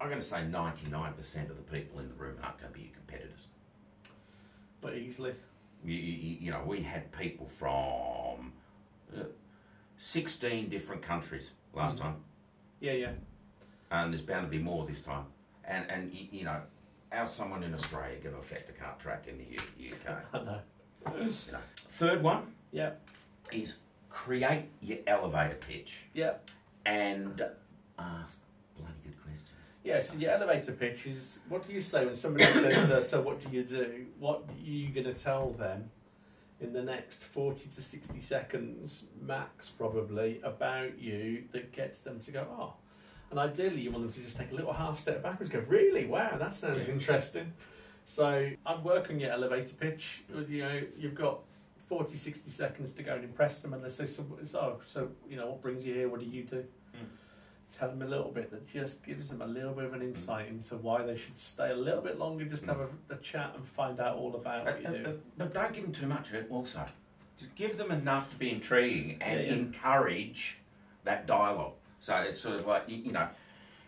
I'm 0.00 0.08
going 0.08 0.20
to 0.20 0.26
say 0.26 0.38
99% 0.38 1.50
of 1.50 1.56
the 1.56 1.62
people 1.70 2.00
in 2.00 2.08
the 2.08 2.14
room 2.14 2.36
aren't 2.42 2.58
going 2.58 2.72
to 2.72 2.78
be 2.78 2.84
your 2.86 2.94
competitors. 2.94 3.46
But 4.80 4.94
easily. 4.94 5.34
You, 5.84 5.94
you, 5.94 6.36
you 6.40 6.50
know, 6.50 6.62
we 6.66 6.80
had 6.82 7.12
people 7.12 7.46
from 7.46 8.52
uh, 9.16 9.24
16 9.98 10.68
different 10.70 11.02
countries 11.02 11.50
last 11.74 11.98
Mhm. 11.98 12.00
time, 12.02 12.16
Yeah, 12.80 12.92
yeah. 12.92 13.12
and 13.90 14.12
there's 14.12 14.22
bound 14.22 14.46
to 14.46 14.50
be 14.50 14.58
more 14.62 14.86
this 14.86 15.02
time. 15.02 15.26
And, 15.64 15.88
and 15.90 16.12
you 16.14 16.44
know, 16.44 16.60
how's 17.10 17.34
someone 17.34 17.62
in 17.62 17.74
Australia 17.74 18.16
going 18.22 18.34
to 18.34 18.40
affect 18.40 18.68
a 18.70 18.72
kart 18.72 18.98
track 18.98 19.26
in 19.28 19.38
the 19.38 19.90
UK? 19.90 20.16
I 20.34 20.38
know. 20.44 20.60
You 21.20 21.52
know. 21.52 21.58
Third 21.90 22.22
one 22.22 22.52
Yeah, 22.72 22.90
is 23.52 23.74
create 24.10 24.64
your 24.80 24.98
elevator 25.06 25.54
pitch 25.56 25.92
yeah. 26.12 26.34
and 26.84 27.40
ask 27.98 28.38
bloody 28.76 28.92
good 29.04 29.22
questions. 29.22 29.44
Yeah, 29.84 30.00
so 30.00 30.16
your 30.18 30.32
elevator 30.32 30.72
pitch 30.72 31.06
is 31.06 31.38
what 31.48 31.66
do 31.66 31.72
you 31.72 31.80
say 31.80 32.04
when 32.04 32.14
somebody 32.14 32.44
says, 32.52 32.90
uh, 32.90 33.00
So, 33.00 33.20
what 33.22 33.40
do 33.40 33.54
you 33.56 33.62
do? 33.64 34.06
What 34.18 34.44
are 34.48 34.60
you 34.60 34.88
going 34.88 35.06
to 35.06 35.14
tell 35.14 35.50
them 35.52 35.90
in 36.60 36.72
the 36.72 36.82
next 36.82 37.22
40 37.22 37.68
to 37.68 37.82
60 37.82 38.18
seconds, 38.20 39.04
max 39.22 39.70
probably, 39.70 40.40
about 40.42 40.98
you 41.00 41.44
that 41.52 41.72
gets 41.72 42.02
them 42.02 42.18
to 42.20 42.30
go, 42.32 42.46
Oh, 42.58 42.74
and 43.30 43.38
ideally 43.38 43.80
you 43.80 43.90
want 43.90 44.04
them 44.04 44.12
to 44.12 44.20
just 44.20 44.36
take 44.36 44.50
a 44.52 44.54
little 44.54 44.72
half 44.72 44.98
step 44.98 45.22
backwards, 45.22 45.50
go, 45.50 45.60
Really? 45.68 46.06
Wow, 46.06 46.36
that 46.38 46.54
sounds 46.54 46.86
Yeah. 46.86 46.94
interesting. 46.94 47.52
So, 48.04 48.50
I'd 48.64 48.84
work 48.84 49.10
on 49.10 49.20
your 49.20 49.30
elevator 49.30 49.74
pitch. 49.74 50.22
You 50.48 50.62
know, 50.62 50.80
you've 50.98 51.14
got 51.14 51.40
40, 51.88 52.16
60 52.16 52.50
seconds 52.50 52.92
to 52.92 53.02
go 53.02 53.14
and 53.14 53.24
impress 53.24 53.60
them, 53.60 53.74
and 53.74 53.84
they 53.84 53.88
say, 53.90 54.06
So, 54.06 54.24
so, 54.44 54.80
so 54.86 55.10
you 55.28 55.36
know, 55.36 55.48
what 55.48 55.60
brings 55.62 55.84
you 55.84 55.94
here? 55.94 56.08
What 56.08 56.20
do 56.20 56.26
you 56.26 56.44
do? 56.44 56.64
Hmm. 56.94 57.04
tell 57.78 57.90
them 57.90 58.00
a 58.00 58.06
little 58.06 58.30
bit 58.30 58.50
that 58.50 58.66
just 58.66 59.02
gives 59.04 59.28
them 59.28 59.42
a 59.42 59.46
little 59.46 59.74
bit 59.74 59.84
of 59.84 59.92
an 59.92 60.00
insight 60.00 60.46
hmm. 60.48 60.54
into 60.56 60.76
why 60.78 61.04
they 61.04 61.16
should 61.18 61.36
stay 61.36 61.70
a 61.70 61.76
little 61.76 62.00
bit 62.00 62.18
longer, 62.18 62.46
just 62.46 62.64
hmm. 62.64 62.70
have 62.70 62.80
a, 62.80 63.14
a 63.14 63.16
chat 63.18 63.52
and 63.54 63.66
find 63.68 64.00
out 64.00 64.16
all 64.16 64.34
about 64.36 64.64
what 64.64 64.78
you 64.80 64.84
But, 64.88 64.92
do. 64.96 65.02
but, 65.04 65.38
but 65.38 65.54
don't 65.54 65.72
give 65.74 65.82
them 65.84 65.92
too 65.92 66.06
much 66.06 66.30
of 66.30 66.36
it 66.36 66.46
also. 66.50 66.86
Just 67.38 67.54
give 67.56 67.76
them 67.76 67.90
enough 67.90 68.30
to 68.30 68.36
be 68.36 68.50
intriguing 68.50 69.18
and 69.20 69.40
Yeah, 69.40 69.46
yeah. 69.46 69.52
encourage 69.52 70.58
that 71.04 71.26
dialogue. 71.26 71.74
So 72.00 72.14
it's 72.16 72.40
sort 72.40 72.56
of 72.56 72.66
like, 72.66 72.88
you, 72.88 72.96
you 72.96 73.12
know, 73.12 73.28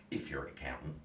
if 0.09 0.29
you're 0.29 0.45
an 0.45 0.51
accountant 0.57 0.95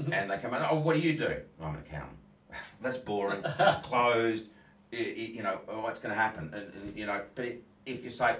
Mhm. 0.00 0.12
and 0.12 0.30
they 0.30 0.38
come 0.38 0.54
in, 0.54 0.62
oh, 0.68 0.76
what 0.80 0.94
do 0.94 1.00
you 1.00 1.16
do? 1.16 1.36
I'm 1.60 1.74
an 1.74 1.80
accountant. 1.80 2.18
That's 2.82 2.98
boring. 2.98 3.42
That's 3.42 3.86
closed. 3.86 4.46
I- 4.92 4.96
I- 4.96 5.00
you 5.36 5.42
know, 5.42 5.60
oh, 5.68 5.80
what's 5.82 6.00
going 6.00 6.14
to 6.14 6.20
happen? 6.20 6.52
And, 6.54 6.72
and, 6.74 6.96
you 6.96 7.06
know, 7.06 7.22
but 7.34 7.44
it, 7.44 7.62
if 7.86 8.04
you 8.04 8.10
say, 8.10 8.36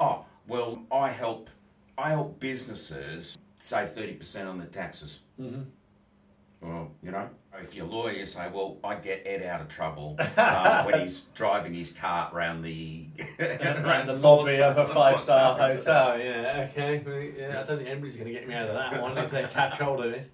oh, 0.00 0.24
well, 0.48 0.82
I 0.90 1.10
help, 1.10 1.48
I 1.96 2.10
help 2.10 2.40
businesses 2.40 3.38
save 3.58 3.90
30% 3.94 4.48
on 4.48 4.58
their 4.58 4.66
taxes. 4.68 5.18
Mhm. 5.40 5.66
Well, 6.62 6.92
you 7.02 7.10
know, 7.10 7.28
if 7.60 7.74
you're 7.74 7.86
a 7.86 7.88
lawyer, 7.88 8.12
you 8.12 8.26
say, 8.26 8.48
well, 8.52 8.76
I 8.84 8.94
get 8.94 9.22
Ed 9.26 9.42
out 9.42 9.60
of 9.60 9.68
trouble 9.68 10.16
um, 10.36 10.86
when 10.86 11.00
he's 11.00 11.22
driving 11.34 11.74
his 11.74 11.90
kart 11.92 12.32
around 12.32 12.62
the 12.62 13.06
Around 13.40 14.06
the 14.06 14.16
four 14.16 14.38
lobby 14.38 14.62
of 14.62 14.78
a 14.78 14.86
five 14.94 15.18
star 15.18 15.58
four-star 15.58 16.12
hotel, 16.16 16.24
yeah, 16.24 16.68
okay. 16.70 17.02
Well, 17.04 17.20
Yeah, 17.20 17.60
I 17.60 17.64
don't 17.64 17.78
think 17.78 17.88
anybody's 17.88 18.16
going 18.16 18.28
to 18.28 18.32
get 18.32 18.46
me 18.46 18.54
out 18.54 18.68
of 18.68 18.74
that 18.76 19.02
one 19.02 19.18
if 19.18 19.30
they 19.32 19.42
catch 19.44 19.78
hold 19.78 20.04
of 20.04 20.12
it. 20.12 20.30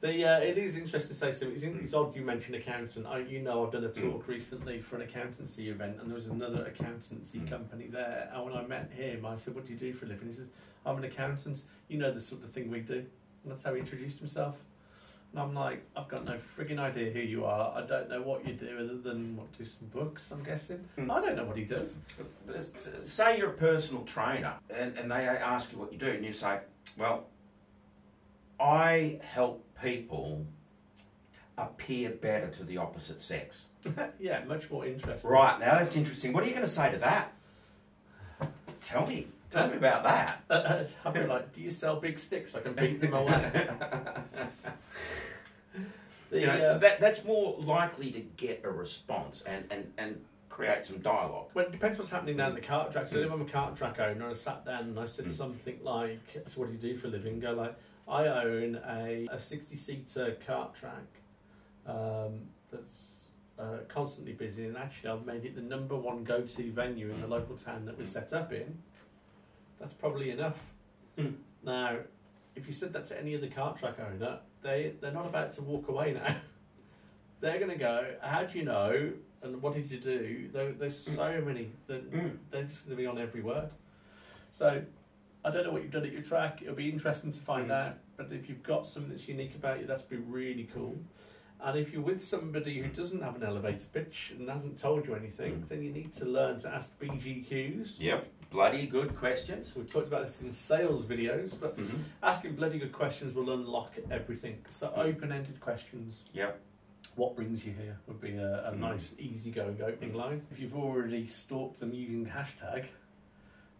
The, 0.00 0.24
uh, 0.26 0.38
it 0.40 0.58
is 0.58 0.76
interesting 0.76 1.08
to 1.08 1.14
say 1.14 1.30
so. 1.32 1.48
It's, 1.48 1.62
in, 1.62 1.78
it's 1.82 1.94
odd 1.94 2.14
you 2.14 2.22
mentioned 2.22 2.54
accountant. 2.56 3.06
I, 3.06 3.20
you 3.20 3.40
know, 3.40 3.64
I've 3.64 3.72
done 3.72 3.84
a 3.84 3.88
talk 3.88 4.28
recently 4.28 4.78
for 4.80 4.96
an 4.96 5.02
accountancy 5.02 5.70
event, 5.70 5.98
and 6.00 6.08
there 6.10 6.14
was 6.14 6.26
another 6.26 6.66
accountancy 6.66 7.38
Mm. 7.38 7.48
company 7.48 7.86
there. 7.86 8.28
And 8.34 8.44
when 8.44 8.54
I 8.54 8.66
met 8.66 8.90
him, 8.92 9.24
I 9.24 9.36
said, 9.36 9.54
"What 9.54 9.64
do 9.66 9.72
you 9.72 9.78
do 9.78 9.94
for 9.94 10.04
a 10.04 10.08
living?" 10.08 10.28
He 10.28 10.34
says, 10.34 10.48
"I'm 10.84 10.98
an 10.98 11.04
accountant. 11.04 11.62
You 11.88 11.98
know 11.98 12.12
the 12.12 12.20
sort 12.20 12.44
of 12.44 12.50
thing 12.50 12.70
we 12.70 12.80
do." 12.80 12.94
And 13.42 13.52
that's 13.52 13.62
how 13.62 13.72
he 13.72 13.80
introduced 13.80 14.18
himself. 14.18 14.56
And 15.36 15.44
I'm 15.44 15.54
like, 15.54 15.84
I've 15.94 16.08
got 16.08 16.24
no 16.24 16.38
frigging 16.56 16.78
idea 16.78 17.10
who 17.10 17.20
you 17.20 17.44
are. 17.44 17.70
I 17.76 17.82
don't 17.84 18.08
know 18.08 18.22
what 18.22 18.48
you 18.48 18.54
do 18.54 18.78
other 18.80 18.96
than 18.96 19.36
what 19.36 19.52
do 19.58 19.66
some 19.66 19.86
books. 19.88 20.30
I'm 20.30 20.42
guessing. 20.42 20.82
Mm. 20.96 21.10
I 21.10 21.20
don't 21.20 21.36
know 21.36 21.44
what 21.44 21.58
he 21.58 21.64
does. 21.64 21.98
Say 23.04 23.36
you're 23.36 23.50
a 23.50 23.52
personal 23.52 24.02
trainer 24.04 24.54
and, 24.70 24.96
and 24.96 25.10
they 25.10 25.28
ask 25.28 25.72
you 25.72 25.78
what 25.78 25.92
you 25.92 25.98
do, 25.98 26.06
and 26.06 26.24
you 26.24 26.32
say, 26.32 26.60
well, 26.96 27.26
I 28.58 29.20
help 29.30 29.62
people 29.82 30.46
appear 31.58 32.08
better 32.08 32.48
to 32.52 32.64
the 32.64 32.78
opposite 32.78 33.20
sex. 33.20 33.64
yeah, 34.18 34.42
much 34.44 34.70
more 34.70 34.86
interesting. 34.86 35.30
Right, 35.30 35.60
now 35.60 35.74
that's 35.74 35.96
interesting. 35.96 36.32
What 36.32 36.44
are 36.44 36.46
you 36.46 36.54
going 36.54 36.64
to 36.64 36.72
say 36.72 36.90
to 36.92 36.98
that? 37.00 37.34
Tell 38.80 39.06
me. 39.06 39.26
Tell 39.50 39.68
me 39.68 39.76
about 39.76 40.02
that. 40.02 40.44
Uh, 40.48 40.52
uh, 40.54 40.86
I'd 41.04 41.12
be 41.12 41.24
like, 41.24 41.52
do 41.52 41.60
you 41.60 41.70
sell 41.70 42.00
big 42.00 42.18
sticks? 42.18 42.54
I 42.54 42.60
can 42.60 42.72
beat 42.72 43.02
them 43.02 43.12
away. 43.12 43.68
The, 46.30 46.40
you 46.40 46.46
know, 46.46 46.52
uh, 46.52 46.78
that, 46.78 47.00
that's 47.00 47.24
more 47.24 47.56
likely 47.60 48.10
to 48.12 48.20
get 48.20 48.62
a 48.64 48.70
response 48.70 49.42
and, 49.46 49.64
and, 49.70 49.92
and 49.96 50.24
create 50.48 50.84
some 50.84 50.98
dialogue. 50.98 51.48
Well, 51.54 51.66
it 51.66 51.72
depends 51.72 51.98
what's 51.98 52.10
happening 52.10 52.36
down 52.36 52.54
the 52.54 52.60
kart 52.60 52.90
track. 52.90 53.06
So 53.08 53.18
if 53.18 53.30
I'm 53.30 53.42
a 53.42 53.44
kart 53.44 53.76
track 53.76 54.00
owner, 54.00 54.28
I 54.28 54.32
sat 54.32 54.64
down 54.64 54.84
and 54.84 54.98
I 54.98 55.04
said 55.04 55.26
Mm. 55.26 55.32
something 55.32 55.78
like, 55.82 56.42
"So 56.46 56.60
what 56.60 56.66
do 56.66 56.72
you 56.72 56.78
do 56.78 56.96
for 56.96 57.08
a 57.08 57.10
living?" 57.10 57.38
Go 57.40 57.52
like, 57.52 57.74
"I 58.08 58.26
own 58.26 58.76
a, 58.86 59.28
a 59.30 59.36
60-seater 59.36 60.36
kart 60.46 60.74
track 60.74 61.04
um, 61.86 62.40
that's 62.72 63.28
uh, 63.58 63.78
constantly 63.88 64.32
busy, 64.32 64.66
and 64.66 64.76
actually 64.76 65.10
I've 65.10 65.24
made 65.26 65.44
it 65.44 65.54
the 65.54 65.62
number 65.62 65.96
one 65.96 66.24
go-to 66.24 66.72
venue 66.72 67.10
in 67.10 67.20
the 67.20 67.26
local 67.26 67.56
town 67.56 67.84
that 67.86 67.98
we're 67.98 68.06
set 68.06 68.32
up 68.32 68.52
in." 68.52 68.78
That's 69.78 69.94
probably 69.94 70.30
enough. 70.30 70.58
Mm. 71.18 71.34
Now, 71.62 71.98
if 72.54 72.66
you 72.66 72.72
said 72.72 72.92
that 72.94 73.04
to 73.06 73.20
any 73.20 73.36
other 73.36 73.48
cart 73.48 73.76
track 73.78 73.96
owner, 74.00 74.38
they 74.66 74.92
they're 75.00 75.12
not 75.12 75.26
about 75.26 75.52
to 75.52 75.62
walk 75.62 75.88
away 75.88 76.12
now. 76.12 76.34
they're 77.40 77.58
going 77.58 77.70
to 77.70 77.76
go, 77.78 78.04
"How 78.20 78.44
do 78.44 78.58
you 78.58 78.64
know?" 78.64 79.12
And 79.42 79.62
what 79.62 79.74
did 79.74 79.90
you 79.90 79.98
do? 79.98 80.48
There, 80.52 80.72
there's 80.72 80.96
so 80.96 81.40
many 81.44 81.70
that 81.86 82.10
Mm. 82.10 82.36
they're 82.50 82.64
just 82.64 82.84
going 82.84 82.96
to 82.96 83.00
be 83.00 83.06
on 83.06 83.18
every 83.18 83.42
word. 83.42 83.68
So 84.50 84.82
I 85.44 85.50
don't 85.50 85.64
know 85.64 85.70
what 85.72 85.82
you've 85.82 85.92
done 85.92 86.04
at 86.04 86.12
your 86.12 86.22
track. 86.22 86.62
It'll 86.62 86.74
be 86.74 86.88
interesting 86.90 87.30
to 87.32 87.38
find 87.38 87.68
Mm. 87.68 87.74
out. 87.74 87.94
But 88.16 88.32
if 88.32 88.48
you've 88.48 88.62
got 88.62 88.86
something 88.86 89.10
that's 89.12 89.28
unique 89.28 89.54
about 89.54 89.78
you, 89.80 89.86
that's 89.86 90.02
be 90.02 90.16
really 90.16 90.64
cool. 90.74 90.96
And 91.60 91.78
if 91.78 91.92
you're 91.92 92.02
with 92.02 92.24
somebody 92.24 92.80
who 92.80 92.88
doesn't 92.88 93.22
have 93.22 93.36
an 93.36 93.42
elevator 93.44 93.86
pitch 93.92 94.32
and 94.36 94.48
hasn't 94.48 94.78
told 94.78 95.06
you 95.06 95.14
anything, 95.14 95.52
Mm. 95.62 95.68
then 95.68 95.82
you 95.82 95.92
need 95.92 96.12
to 96.14 96.24
learn 96.24 96.58
to 96.60 96.68
ask 96.68 96.98
BGQs. 96.98 98.00
Yep, 98.00 98.26
bloody 98.56 98.86
good 98.86 99.14
questions. 99.14 99.70
So 99.74 99.80
we 99.80 99.86
talked 99.86 100.08
about 100.08 100.22
this 100.24 100.40
in 100.40 100.50
sales 100.50 101.04
videos, 101.04 101.54
but 101.60 101.76
Mhm. 101.76 101.98
asking 102.22 102.56
bloody 102.56 102.78
good 102.78 102.90
questions 102.92 103.34
will 103.34 103.50
unlock 103.52 103.92
everything. 104.10 104.64
So 104.70 104.90
open-ended 104.96 105.60
questions. 105.60 106.24
Yep. 106.32 106.58
What 107.16 107.36
brings 107.36 107.66
you 107.66 107.74
here 107.74 107.98
would 108.06 108.18
be 108.18 108.34
a, 108.38 108.68
a 108.70 108.72
Mm. 108.72 108.78
nice, 108.78 109.14
easy-going 109.18 109.82
opening 109.82 110.14
line. 110.14 110.40
If 110.50 110.58
you've 110.58 110.74
already 110.74 111.26
stalked 111.26 111.80
them 111.80 111.92
using 111.92 112.24
hashtag, 112.24 112.86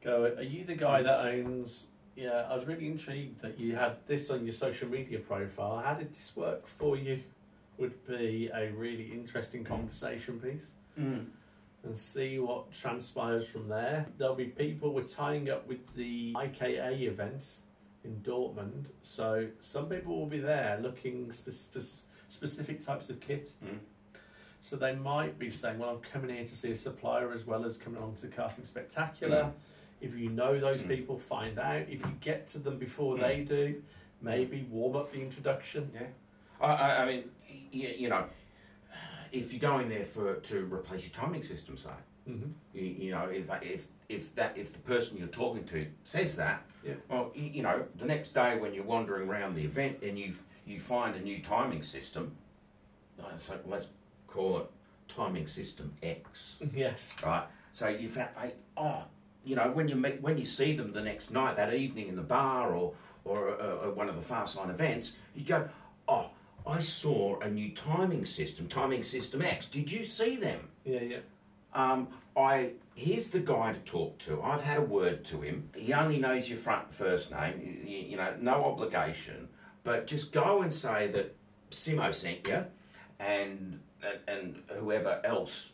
go. 0.02 0.24
Are 0.36 0.42
you 0.42 0.64
the 0.66 0.74
guy 0.74 1.02
that 1.02 1.24
owns? 1.24 1.86
Yeah, 2.14 2.46
I 2.50 2.54
was 2.54 2.66
really 2.66 2.86
intrigued 2.86 3.40
that 3.40 3.58
you 3.58 3.76
had 3.76 3.96
this 4.06 4.30
on 4.30 4.44
your 4.44 4.52
social 4.52 4.88
media 4.90 5.20
profile. 5.20 5.78
How 5.78 5.94
did 5.94 6.12
this 6.14 6.36
work 6.36 6.66
for 6.66 6.98
you? 6.98 7.22
Would 7.78 8.06
be 8.06 8.48
a 8.52 8.70
really 8.72 9.10
interesting 9.12 9.64
conversation 9.64 10.38
piece 10.40 10.70
Mm. 10.98 11.26
And 11.86 11.96
see 11.96 12.40
what 12.40 12.72
transpires 12.72 13.46
from 13.46 13.68
there. 13.68 14.06
There'll 14.18 14.34
be 14.34 14.46
people 14.46 14.92
we're 14.92 15.04
tying 15.04 15.48
up 15.50 15.68
with 15.68 15.94
the 15.94 16.32
IKA 16.34 17.06
event 17.06 17.46
in 18.02 18.16
Dortmund, 18.24 18.86
so 19.02 19.46
some 19.60 19.88
people 19.88 20.18
will 20.18 20.26
be 20.26 20.40
there 20.40 20.80
looking 20.82 21.32
spe- 21.32 21.50
spe- 21.50 22.02
specific 22.28 22.84
types 22.84 23.08
of 23.08 23.20
kit. 23.20 23.52
Mm. 23.64 23.78
So 24.60 24.74
they 24.74 24.96
might 24.96 25.38
be 25.38 25.48
saying, 25.48 25.78
"Well, 25.78 25.90
I'm 25.90 26.00
coming 26.00 26.34
here 26.34 26.44
to 26.44 26.50
see 26.50 26.72
a 26.72 26.76
supplier 26.76 27.30
as 27.32 27.46
well 27.46 27.64
as 27.64 27.76
coming 27.76 27.98
along 28.02 28.16
to 28.16 28.26
Karting 28.26 28.66
Spectacular." 28.66 29.44
Mm. 29.44 29.52
If 30.00 30.18
you 30.18 30.28
know 30.30 30.58
those 30.58 30.82
Mm. 30.82 30.88
people, 30.88 31.18
find 31.20 31.56
out. 31.56 31.82
If 31.88 32.00
you 32.04 32.12
get 32.20 32.48
to 32.48 32.58
them 32.58 32.78
before 32.80 33.16
Mm. 33.16 33.20
they 33.20 33.44
do, 33.44 33.80
maybe 34.20 34.66
warm 34.72 34.96
up 34.96 35.12
the 35.12 35.22
introduction. 35.22 35.88
Yeah. 35.94 36.08
I, 36.60 36.66
I, 36.66 37.02
I 37.02 37.06
mean, 37.06 37.30
you, 37.70 37.88
you 37.90 38.08
know, 38.08 38.24
if 39.32 39.52
you 39.52 39.58
go 39.58 39.78
in 39.78 39.88
there 39.88 40.04
for 40.04 40.34
to 40.36 40.64
replace 40.66 41.02
your 41.02 41.12
timing 41.12 41.42
system, 41.42 41.76
say, 41.76 41.90
Mm-hmm. 42.28 42.50
you, 42.74 42.82
you 42.82 43.10
know, 43.12 43.26
if 43.26 43.46
that, 43.46 43.62
if 43.62 43.86
if 44.08 44.34
that 44.34 44.52
if 44.56 44.72
the 44.72 44.80
person 44.80 45.16
you're 45.16 45.28
talking 45.28 45.64
to 45.66 45.86
says 46.02 46.34
that, 46.36 46.64
Yeah. 46.84 46.94
well, 47.08 47.30
you, 47.36 47.44
you 47.44 47.62
know, 47.62 47.84
the 47.98 48.04
next 48.04 48.30
day 48.34 48.58
when 48.58 48.74
you're 48.74 48.82
wandering 48.82 49.28
around 49.28 49.54
the 49.54 49.62
event 49.64 49.98
and 50.02 50.18
you 50.18 50.34
you 50.66 50.80
find 50.80 51.14
a 51.14 51.20
new 51.20 51.40
timing 51.40 51.84
system, 51.84 52.32
uh, 53.20 53.36
so 53.36 53.58
let's 53.64 53.86
call 54.26 54.58
it 54.58 54.66
timing 55.06 55.46
system 55.46 55.92
X, 56.02 56.56
Yes. 56.74 57.14
right? 57.24 57.44
So 57.72 57.86
you 57.88 58.08
found, 58.08 58.30
hey, 58.40 58.54
oh, 58.76 59.04
you 59.44 59.54
know, 59.54 59.70
when 59.70 59.86
you 59.86 59.94
meet, 59.94 60.20
when 60.20 60.36
you 60.36 60.44
see 60.46 60.76
them 60.76 60.92
the 60.92 61.02
next 61.02 61.30
night, 61.30 61.56
that 61.56 61.72
evening 61.74 62.08
in 62.08 62.16
the 62.16 62.22
bar 62.22 62.74
or 62.74 62.94
or 63.24 63.50
uh, 63.60 63.86
uh, 63.86 63.90
one 63.90 64.08
of 64.08 64.16
the 64.16 64.34
Fastline 64.34 64.70
events, 64.70 65.12
you 65.34 65.44
go, 65.44 65.68
oh, 65.68 65.70
I 66.66 66.80
saw 66.80 67.38
a 67.40 67.48
new 67.48 67.70
timing 67.70 68.26
system, 68.26 68.66
timing 68.66 69.04
system 69.04 69.40
X. 69.42 69.66
Did 69.66 69.90
you 69.92 70.04
see 70.04 70.36
them? 70.36 70.68
Yeah. 70.84 71.00
Yeah. 71.00 71.18
Um, 71.74 72.08
I 72.36 72.70
here's 72.94 73.28
the 73.28 73.38
guy 73.38 73.72
to 73.72 73.78
talk 73.80 74.18
to. 74.18 74.42
I've 74.42 74.62
had 74.62 74.78
a 74.78 74.82
word 74.82 75.24
to 75.26 75.42
him. 75.42 75.70
He 75.76 75.92
only 75.92 76.18
knows 76.18 76.48
your 76.48 76.58
front 76.58 76.92
first 76.92 77.30
name. 77.30 77.82
You, 77.86 77.98
you 77.98 78.16
know, 78.16 78.34
no 78.40 78.64
obligation. 78.64 79.48
But 79.84 80.06
just 80.06 80.32
go 80.32 80.62
and 80.62 80.72
say 80.72 81.08
that 81.08 81.36
Simo 81.70 82.12
sent 82.12 82.48
you, 82.48 82.64
and 83.20 83.80
and, 84.02 84.18
and 84.26 84.62
whoever 84.78 85.20
else 85.24 85.70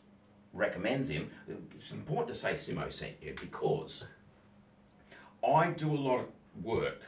recommends 0.53 1.09
him, 1.09 1.31
it's 1.49 1.91
important 1.91 2.35
to 2.35 2.41
say 2.41 2.53
Simo 2.53 2.93
sent 2.93 3.15
you 3.23 3.35
because 3.41 4.05
I 5.47 5.71
do 5.71 5.91
a 5.91 5.97
lot 5.97 6.21
of 6.21 6.29
work, 6.63 7.01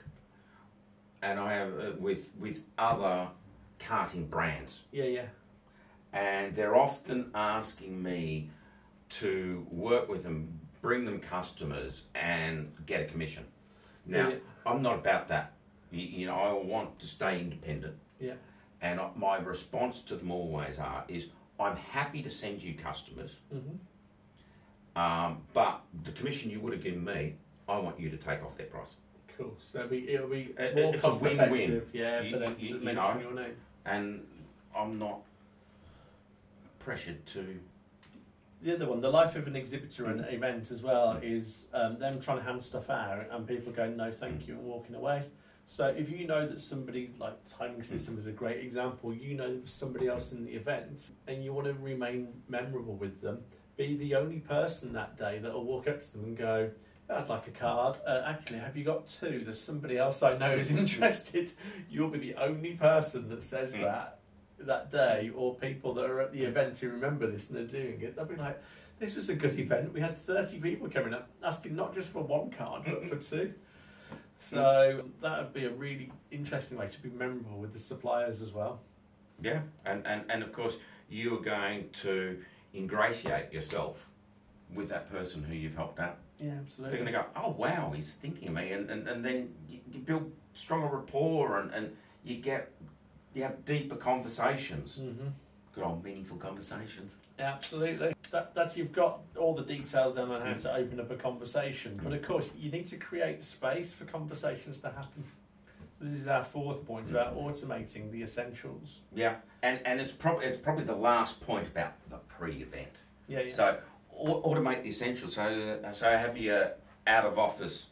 and 1.21 1.39
I 1.39 1.53
have 1.53 1.79
uh, 1.79 1.93
with 1.99 2.29
with 2.39 2.63
other 2.79 3.29
karting 3.89 4.29
brands, 4.29 4.81
Yeah, 4.93 5.05
yeah. 5.05 5.27
and 6.13 6.55
they're 6.55 6.77
often 6.77 7.31
asking 7.35 8.03
me 8.03 8.51
to 9.11 9.67
work 9.71 10.09
with 10.09 10.23
them, 10.23 10.61
bring 10.81 11.05
them 11.05 11.21
customers, 11.21 12.03
and 12.15 12.73
get 12.87 13.01
a 13.03 13.05
commission. 13.05 13.45
Now, 14.07 14.29
Yeah. 14.31 14.37
I'm 14.67 14.83
not 14.83 14.97
about 14.97 15.29
that. 15.29 15.53
You, 15.91 16.03
you 16.07 16.27
know, 16.27 16.35
I 16.35 16.53
want 16.53 16.99
to 17.01 17.07
stay 17.07 17.41
independent. 17.41 17.97
Yeah. 18.19 18.35
And 18.81 19.01
my 19.17 19.37
response 19.39 20.01
to 20.03 20.17
them 20.17 20.31
always 20.31 20.79
are 20.79 21.05
is 21.09 21.27
I'm 21.61 21.77
happy 21.77 22.23
to 22.23 22.31
send 22.31 22.63
you 22.63 22.75
customers, 22.75 23.33
hmm 23.53 23.77
um, 24.97 25.43
but 25.53 25.81
the 26.05 26.13
commission 26.13 26.51
you 26.53 26.61
would 26.61 26.73
have 26.73 26.83
given 26.83 27.05
me, 27.05 27.35
I 27.69 27.79
want 27.79 27.99
you 27.99 28.11
to 28.11 28.17
take 28.17 28.45
off 28.45 28.57
their 28.57 28.67
price. 28.67 28.95
Cool. 29.37 29.57
So 29.61 29.79
it'll 29.81 29.91
be, 29.91 30.09
it'll 30.09 30.29
be 30.29 30.55
more 30.77 30.95
it's 30.95 31.05
a 31.05 31.09
cost 31.09 31.21
win-win. 31.21 31.83
yeah, 31.93 32.21
You- 32.21 32.31
for 32.33 32.39
them 32.39 32.57
you- 32.61 32.69
to 32.69 32.75
you 32.79 32.81
mention 32.85 33.15
know. 33.15 33.21
your 33.21 33.35
name. 33.35 33.57
And 33.87 34.27
I'm 34.77 34.99
not 34.99 35.21
pressured 36.79 37.25
to. 37.27 37.61
The 38.63 38.75
other 38.75 38.89
one, 38.89 39.01
the 39.01 39.11
life 39.11 39.37
of 39.37 39.47
an 39.47 39.57
exhibitor 39.57 40.07
and 40.07 40.25
event 40.33 40.71
as 40.71 40.83
well, 40.83 41.19
is 41.23 41.67
um, 41.75 41.99
them 41.99 42.19
trying 42.19 42.39
to 42.39 42.45
hand 42.45 42.63
stuff 42.63 42.89
out 42.89 43.27
and 43.31 43.47
people 43.47 43.73
going 43.73 43.97
no 43.97 44.11
thank 44.11 44.49
you 44.49 44.55
and 44.55 44.65
walking 44.65 44.95
away. 44.95 45.25
So 45.67 45.87
if 45.87 46.11
you 46.11 46.27
know 46.27 46.47
that 46.47 46.61
somebody 46.61 47.11
like 47.19 47.37
timing 47.47 47.83
system 47.83 48.19
is 48.19 48.27
a 48.27 48.33
great 48.33 48.63
example, 48.63 49.15
you 49.15 49.35
know 49.35 49.61
somebody 49.65 50.09
else 50.09 50.33
in 50.33 50.45
the 50.45 50.53
event 50.53 51.13
and 51.27 51.43
you 51.43 51.53
want 51.53 51.67
to 51.67 51.75
remain 51.75 52.29
memorable 52.49 52.95
with 52.95 53.21
them, 53.21 53.39
be 53.77 53.97
the 53.97 54.15
only 54.15 54.41
person 54.41 54.93
that 54.93 55.19
day 55.19 55.39
that 55.39 55.53
will 55.53 55.65
walk 55.65 55.89
up 55.89 56.01
to 56.01 56.13
them 56.13 56.25
and 56.25 56.37
go, 56.37 56.71
I'd 57.11 57.29
like 57.29 57.47
a 57.47 57.51
card. 57.51 57.97
Uh, 58.07 58.23
actually, 58.25 58.61
have 58.61 58.77
you 58.77 58.85
got 58.85 59.07
two? 59.07 59.43
There's 59.45 59.61
somebody 59.61 59.99
else 59.99 60.23
I 60.23 60.37
know 60.39 60.53
is 60.53 60.71
interested. 60.83 61.51
You'll 61.91 62.09
be 62.09 62.19
the 62.19 62.35
only 62.37 62.73
person 62.75 63.29
that 63.29 63.45
says 63.45 63.75
Mm. 63.75 63.83
that 63.83 64.19
that 64.61 64.91
day, 64.91 65.31
or 65.37 65.55
people 65.57 65.93
that 65.95 66.05
are 66.09 66.21
at 66.21 66.33
the 66.33 66.43
event 66.45 66.79
who 66.79 66.89
remember 66.89 67.27
this 67.27 67.51
and 67.51 67.59
are 67.59 67.67
doing 67.67 68.01
it. 68.01 68.17
They'll 68.17 68.25
be 68.25 68.37
like, 68.37 68.59
"This 68.99 69.17
was 69.17 69.29
a 69.29 69.35
good 69.35 69.59
event. 69.59 69.93
We 69.93 70.01
had 70.01 70.17
30 70.17 70.61
people 70.61 70.89
coming 70.89 71.13
up 71.13 71.29
asking 71.43 71.77
not 71.77 71.95
just 71.95 72.09
for 72.11 72.23
one 72.23 72.51
card, 72.51 72.83
but 72.87 73.09
for 73.09 73.17
two. 73.17 73.53
So 74.41 75.05
that 75.23 75.39
would 75.39 75.53
be 75.55 75.65
a 75.65 75.71
really 75.71 76.13
interesting 76.31 76.77
way 76.77 76.89
to 76.89 77.01
be 77.03 77.09
memorable 77.09 77.59
with 77.59 77.73
the 77.73 77.79
suppliers 77.79 78.43
as 78.43 78.53
well. 78.53 78.81
Yeah. 79.41 79.61
And, 79.87 80.07
and, 80.07 80.25
and 80.29 80.43
of 80.43 80.53
course, 80.53 80.75
you 81.09 81.35
are 81.39 81.41
going 81.41 81.89
to 82.03 82.39
ingratiate 82.75 83.53
yourself 83.55 84.11
with 84.75 84.89
that 84.89 85.11
person 85.11 85.43
who 85.43 85.55
you've 85.55 85.77
helped 85.77 86.01
out. 86.01 86.19
Yeah, 86.39 86.53
absolutely. 86.61 86.99
They're 86.99 87.13
going 87.13 87.25
to 87.25 87.31
go, 87.35 87.43
oh, 87.43 87.51
wow, 87.51 87.93
he's 87.95 88.15
thinking 88.15 88.49
of 88.49 88.55
me. 88.55 88.73
And, 88.73 88.91
and, 88.91 89.09
and 89.09 89.25
then 89.25 89.51
you, 89.69 89.81
you 89.93 90.01
build 90.01 90.31
stronger 90.53 90.89
rapport 90.89 91.59
and, 91.59 91.73
and 91.73 91.97
you 92.25 92.37
get, 92.37 92.73
you 93.35 93.43
have 93.43 93.65
deeper 93.65 93.97
conversations. 93.97 94.97
hmm 94.97 95.29
Good 95.75 95.83
old 95.83 96.05
meaningful 96.05 96.37
conversations. 96.37 97.11
Absolutely. 97.39 98.15
That, 98.31 98.55
that 98.55 98.77
you've 98.77 98.93
got 98.93 99.21
all 99.37 99.55
the 99.55 99.63
details 99.63 100.15
then 100.15 100.31
on 100.31 100.41
how 100.41 100.53
mm. 100.53 100.63
to 100.63 100.75
open 100.75 101.01
up 101.01 101.11
a 101.11 101.17
conversation. 101.17 102.01
But 102.03 102.13
mm. 102.13 102.17
of 102.17 102.23
course, 102.23 102.49
you 102.57 102.71
need 102.71 102.87
to 102.89 102.97
create 102.97 103.43
space 103.43 103.93
for 103.93 104.05
conversations 104.05 104.79
to 104.79 104.89
happen. 104.91 105.25
So 105.99 106.05
this 106.05 106.15
is 106.15 106.29
our 106.29 106.45
fourth 106.45 106.87
point 106.87 107.11
about 107.11 107.37
mm. 107.37 107.45
automating 107.45 108.11
the 108.11 108.23
essentials. 108.23 109.01
Yeah, 109.15 109.37
and 109.63 109.81
and 109.85 110.01
it's 110.01 110.13
probably 110.13 110.47
it's 110.47 110.61
probably 110.61 110.85
the 110.85 110.97
last 110.97 111.41
point 111.41 111.67
about 111.67 111.95
the 112.11 112.17
pre-event. 112.17 112.99
Yeah, 113.29 113.41
yeah. 113.41 113.55
So 113.55 113.79
automate 114.29 114.83
the 114.83 114.89
essentials. 114.89 115.35
So 115.35 115.81
uh, 115.85 115.93
so 115.93 116.11
have 116.11 116.37
your 116.37 116.73
out 117.07 117.25
of 117.25 117.39
office 117.39 117.87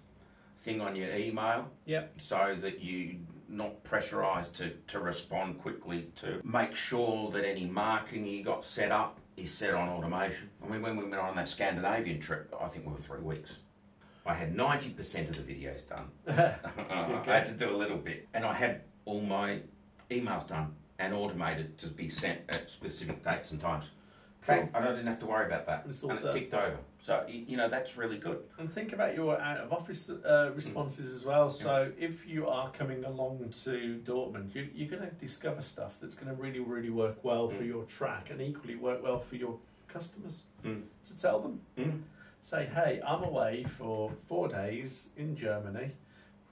thing 0.58 0.80
on 0.80 0.96
your 0.96 1.14
email. 1.14 1.68
Yep. 1.86 2.14
So 2.18 2.56
that 2.60 2.80
you 2.80 3.18
not 3.48 3.84
pressurised 3.84 4.54
to 4.54 4.70
to 4.88 4.98
respond 4.98 5.60
quickly 5.60 6.08
to 6.16 6.40
make 6.44 6.74
sure 6.74 7.30
that 7.30 7.44
any 7.44 7.66
marketing 7.66 8.26
you 8.26 8.42
got 8.42 8.64
set 8.64 8.90
up 8.90 9.18
is 9.36 9.52
set 9.52 9.74
on 9.74 9.88
automation. 9.88 10.50
I 10.64 10.68
mean, 10.68 10.82
when 10.82 10.96
we 10.96 11.04
went 11.04 11.14
on 11.14 11.36
that 11.36 11.48
Scandinavian 11.48 12.20
trip, 12.20 12.54
I 12.60 12.68
think 12.68 12.86
we 12.86 12.92
were 12.92 12.98
three 12.98 13.20
weeks. 13.20 13.50
I 14.24 14.34
had 14.34 14.54
ninety 14.54 14.90
percent 14.90 15.28
of 15.28 15.46
the 15.46 15.52
videos 15.52 15.88
done. 15.88 16.08
I 16.26 17.22
had 17.26 17.46
to 17.46 17.52
do 17.52 17.74
a 17.74 17.76
little 17.76 17.98
bit, 17.98 18.28
and 18.34 18.44
I 18.44 18.54
had 18.54 18.82
all 19.04 19.20
my 19.20 19.60
emails 20.10 20.48
done 20.48 20.74
and 20.98 21.12
automated 21.12 21.76
to 21.78 21.88
be 21.88 22.08
sent 22.08 22.40
at 22.48 22.70
specific 22.70 23.22
dates 23.24 23.50
and 23.50 23.60
times. 23.60 23.86
Cool. 24.44 24.56
Bang, 24.56 24.70
and 24.74 24.84
I 24.84 24.88
didn't 24.90 25.06
have 25.06 25.20
to 25.20 25.26
worry 25.26 25.46
about 25.46 25.66
that, 25.66 25.84
It's 25.88 26.02
all 26.02 26.10
and 26.10 26.18
it 26.18 26.22
done. 26.22 26.34
ticked 26.34 26.54
over. 26.54 26.76
So 26.98 27.24
y- 27.28 27.44
you 27.46 27.56
know 27.56 27.68
that's 27.68 27.96
really 27.96 28.18
good. 28.18 28.42
And 28.58 28.70
think 28.70 28.92
about 28.92 29.14
your 29.14 29.40
out 29.40 29.58
of 29.58 29.72
office 29.72 30.10
uh, 30.10 30.50
responses 30.54 31.14
as 31.14 31.24
well. 31.24 31.48
So 31.48 31.92
if 31.96 32.26
you 32.26 32.48
are 32.48 32.70
coming 32.72 33.04
along 33.04 33.38
to 33.64 34.00
Dortmund, 34.04 34.52
you, 34.54 34.68
you're 34.74 34.88
going 34.88 35.08
to 35.08 35.14
discover 35.14 35.62
stuff 35.62 35.94
that's 36.00 36.14
going 36.16 36.34
to 36.34 36.42
really, 36.42 36.58
really 36.58 36.90
work 36.90 37.22
well 37.22 37.48
for 37.48 37.62
Mm. 37.62 37.66
your 37.68 37.84
track 37.84 38.30
and 38.30 38.40
equally 38.40 38.74
work 38.74 39.00
well 39.02 39.20
for 39.20 39.36
your 39.36 39.58
customers. 39.86 40.42
Mm. 40.64 40.82
So 41.02 41.14
tell 41.16 41.38
them, 41.40 41.60
Mm. 41.78 42.02
say, 42.40 42.64
hey, 42.74 43.00
I'm 43.06 43.22
away 43.22 43.62
for 43.78 44.10
four 44.26 44.48
days 44.48 45.10
in 45.16 45.36
Germany, 45.36 45.92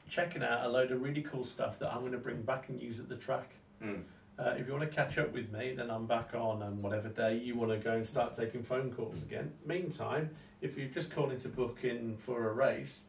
checking 0.08 0.44
out 0.44 0.64
a 0.64 0.68
load 0.68 0.92
of 0.92 1.02
really 1.02 1.22
cool 1.22 1.42
stuff 1.42 1.80
that 1.80 1.92
I'm 1.92 2.00
going 2.00 2.12
to 2.12 2.18
bring 2.18 2.42
back 2.42 2.68
and 2.68 2.80
use 2.80 3.00
at 3.00 3.08
the 3.08 3.16
track. 3.16 3.50
Mm. 3.82 4.02
Uh, 4.40 4.54
if 4.56 4.66
you 4.66 4.72
want 4.72 4.88
to 4.88 4.94
catch 4.94 5.18
up 5.18 5.32
with 5.34 5.52
me, 5.52 5.74
then 5.74 5.90
I'm 5.90 6.06
back 6.06 6.30
on, 6.34 6.62
and 6.62 6.82
whatever 6.82 7.08
day 7.08 7.36
you 7.36 7.56
want 7.56 7.72
to 7.72 7.76
go 7.76 7.92
and 7.92 8.06
start 8.06 8.34
taking 8.34 8.62
phone 8.62 8.90
calls 8.90 9.22
again. 9.22 9.52
Meantime, 9.66 10.30
if 10.62 10.78
you're 10.78 10.88
just 10.88 11.10
calling 11.10 11.38
to 11.40 11.48
book 11.48 11.80
in 11.82 12.16
for 12.16 12.48
a 12.48 12.52
race, 12.54 13.02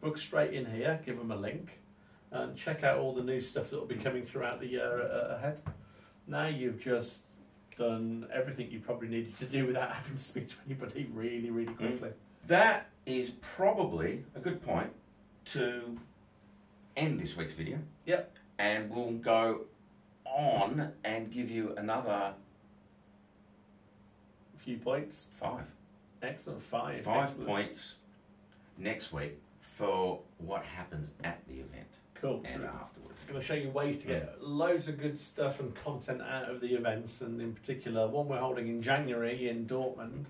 book 0.00 0.16
straight 0.16 0.54
in 0.54 0.64
here, 0.64 1.00
give 1.04 1.18
them 1.18 1.32
a 1.32 1.36
link, 1.36 1.80
and 2.30 2.56
check 2.56 2.84
out 2.84 2.98
all 2.98 3.12
the 3.12 3.24
new 3.24 3.40
stuff 3.40 3.70
that 3.70 3.80
will 3.80 3.86
be 3.86 3.96
coming 3.96 4.24
throughout 4.24 4.60
the 4.60 4.68
year 4.68 5.02
uh, 5.02 5.34
ahead. 5.36 5.58
Now 6.28 6.46
you've 6.46 6.80
just 6.80 7.22
done 7.76 8.28
everything 8.32 8.70
you 8.70 8.78
probably 8.78 9.08
needed 9.08 9.34
to 9.34 9.46
do 9.46 9.66
without 9.66 9.90
having 9.94 10.16
to 10.16 10.22
speak 10.22 10.46
to 10.48 10.54
anybody 10.64 11.08
really, 11.12 11.50
really 11.50 11.74
quickly. 11.74 12.10
That 12.46 12.88
is 13.04 13.30
probably 13.56 14.24
a 14.36 14.38
good 14.38 14.62
point 14.62 14.90
to 15.46 15.98
end 16.96 17.18
this 17.18 17.36
week's 17.36 17.54
video. 17.54 17.78
Yep. 18.06 18.36
And 18.60 18.90
we'll 18.90 19.12
go 19.12 19.62
on 20.38 20.92
and 21.04 21.30
give 21.30 21.50
you 21.50 21.74
another 21.76 22.32
few 24.56 24.78
points, 24.78 25.26
five. 25.30 25.64
excellent 26.22 26.62
five, 26.62 27.00
Five 27.00 27.24
excellent. 27.24 27.48
points 27.48 27.94
next 28.76 29.12
week 29.12 29.38
for 29.60 30.20
what 30.38 30.62
happens 30.64 31.12
at 31.24 31.40
the 31.48 31.54
event 31.54 31.88
Cool. 32.20 32.42
So 32.48 32.54
and 32.54 32.64
afterwards. 32.64 33.18
going 33.28 33.40
to 33.40 33.46
show 33.46 33.54
you 33.54 33.70
ways 33.70 33.98
to 33.98 34.06
get 34.06 34.40
mm. 34.40 34.42
loads 34.42 34.88
of 34.88 35.00
good 35.00 35.18
stuff 35.18 35.60
and 35.60 35.74
content 35.74 36.20
out 36.22 36.50
of 36.50 36.60
the 36.60 36.74
events, 36.74 37.20
and 37.20 37.40
in 37.40 37.52
particular, 37.52 38.08
one 38.08 38.28
we're 38.28 38.38
holding 38.38 38.68
in 38.68 38.82
January 38.82 39.48
in 39.48 39.66
Dortmund. 39.66 40.26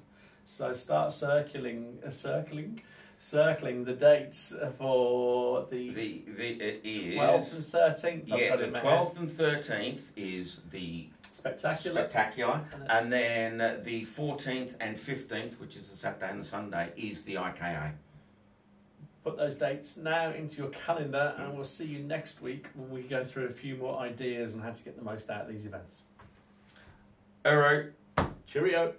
So 0.51 0.73
start 0.73 1.13
circling, 1.13 1.99
uh, 2.05 2.09
circling, 2.11 2.81
circling 3.19 3.85
the 3.85 3.93
dates 3.93 4.55
for 4.79 5.67
the 5.71 5.91
The, 5.91 6.23
the 6.27 6.49
it 6.65 6.81
is 6.85 7.15
twelfth 7.17 7.55
and 7.55 7.67
thirteenth. 7.67 8.29
yeah 8.29 8.57
the 8.57 8.69
twelfth 8.69 9.19
and 9.19 9.31
thirteenth 9.31 10.11
is 10.17 10.61
the 10.71 11.11
spectacular. 11.33 12.01
spectacular, 12.01 12.65
And 12.89 13.13
then- 13.13 13.61
uh, 13.61 13.79
the 13.85 14.05
fourteenth 14.05 14.75
and 14.81 14.99
fifteenth, 14.99 15.61
which 15.61 15.77
is 15.77 15.91
the 15.91 15.97
Saturday 15.97 16.31
and 16.31 16.41
the 16.41 16.47
Sunday, 16.47 16.93
is 16.97 17.23
the 17.25 17.35
IKA. 17.37 17.93
Put 19.23 19.37
those 19.37 19.55
dates 19.57 19.99
now 19.99 20.31
into 20.31 20.57
your 20.63 20.71
calendar, 20.71 21.35
and 21.37 21.55
we'll 21.55 21.65
see 21.65 21.85
you 21.85 21.99
next 21.99 22.41
week 22.41 22.67
when 22.75 22.89
we 22.89 23.03
go 23.03 23.23
through 23.23 23.47
a 23.49 23.53
few 23.53 23.77
more 23.77 23.99
ideas 23.99 24.55
on 24.55 24.63
how 24.63 24.71
to 24.71 24.83
get 24.83 24.97
the 24.97 25.05
most 25.05 25.29
out 25.29 25.43
of 25.43 25.49
these 25.49 25.67
events. 25.67 26.01
All 27.45 27.57
right. 27.59 27.87
Cheerio. 28.47 28.95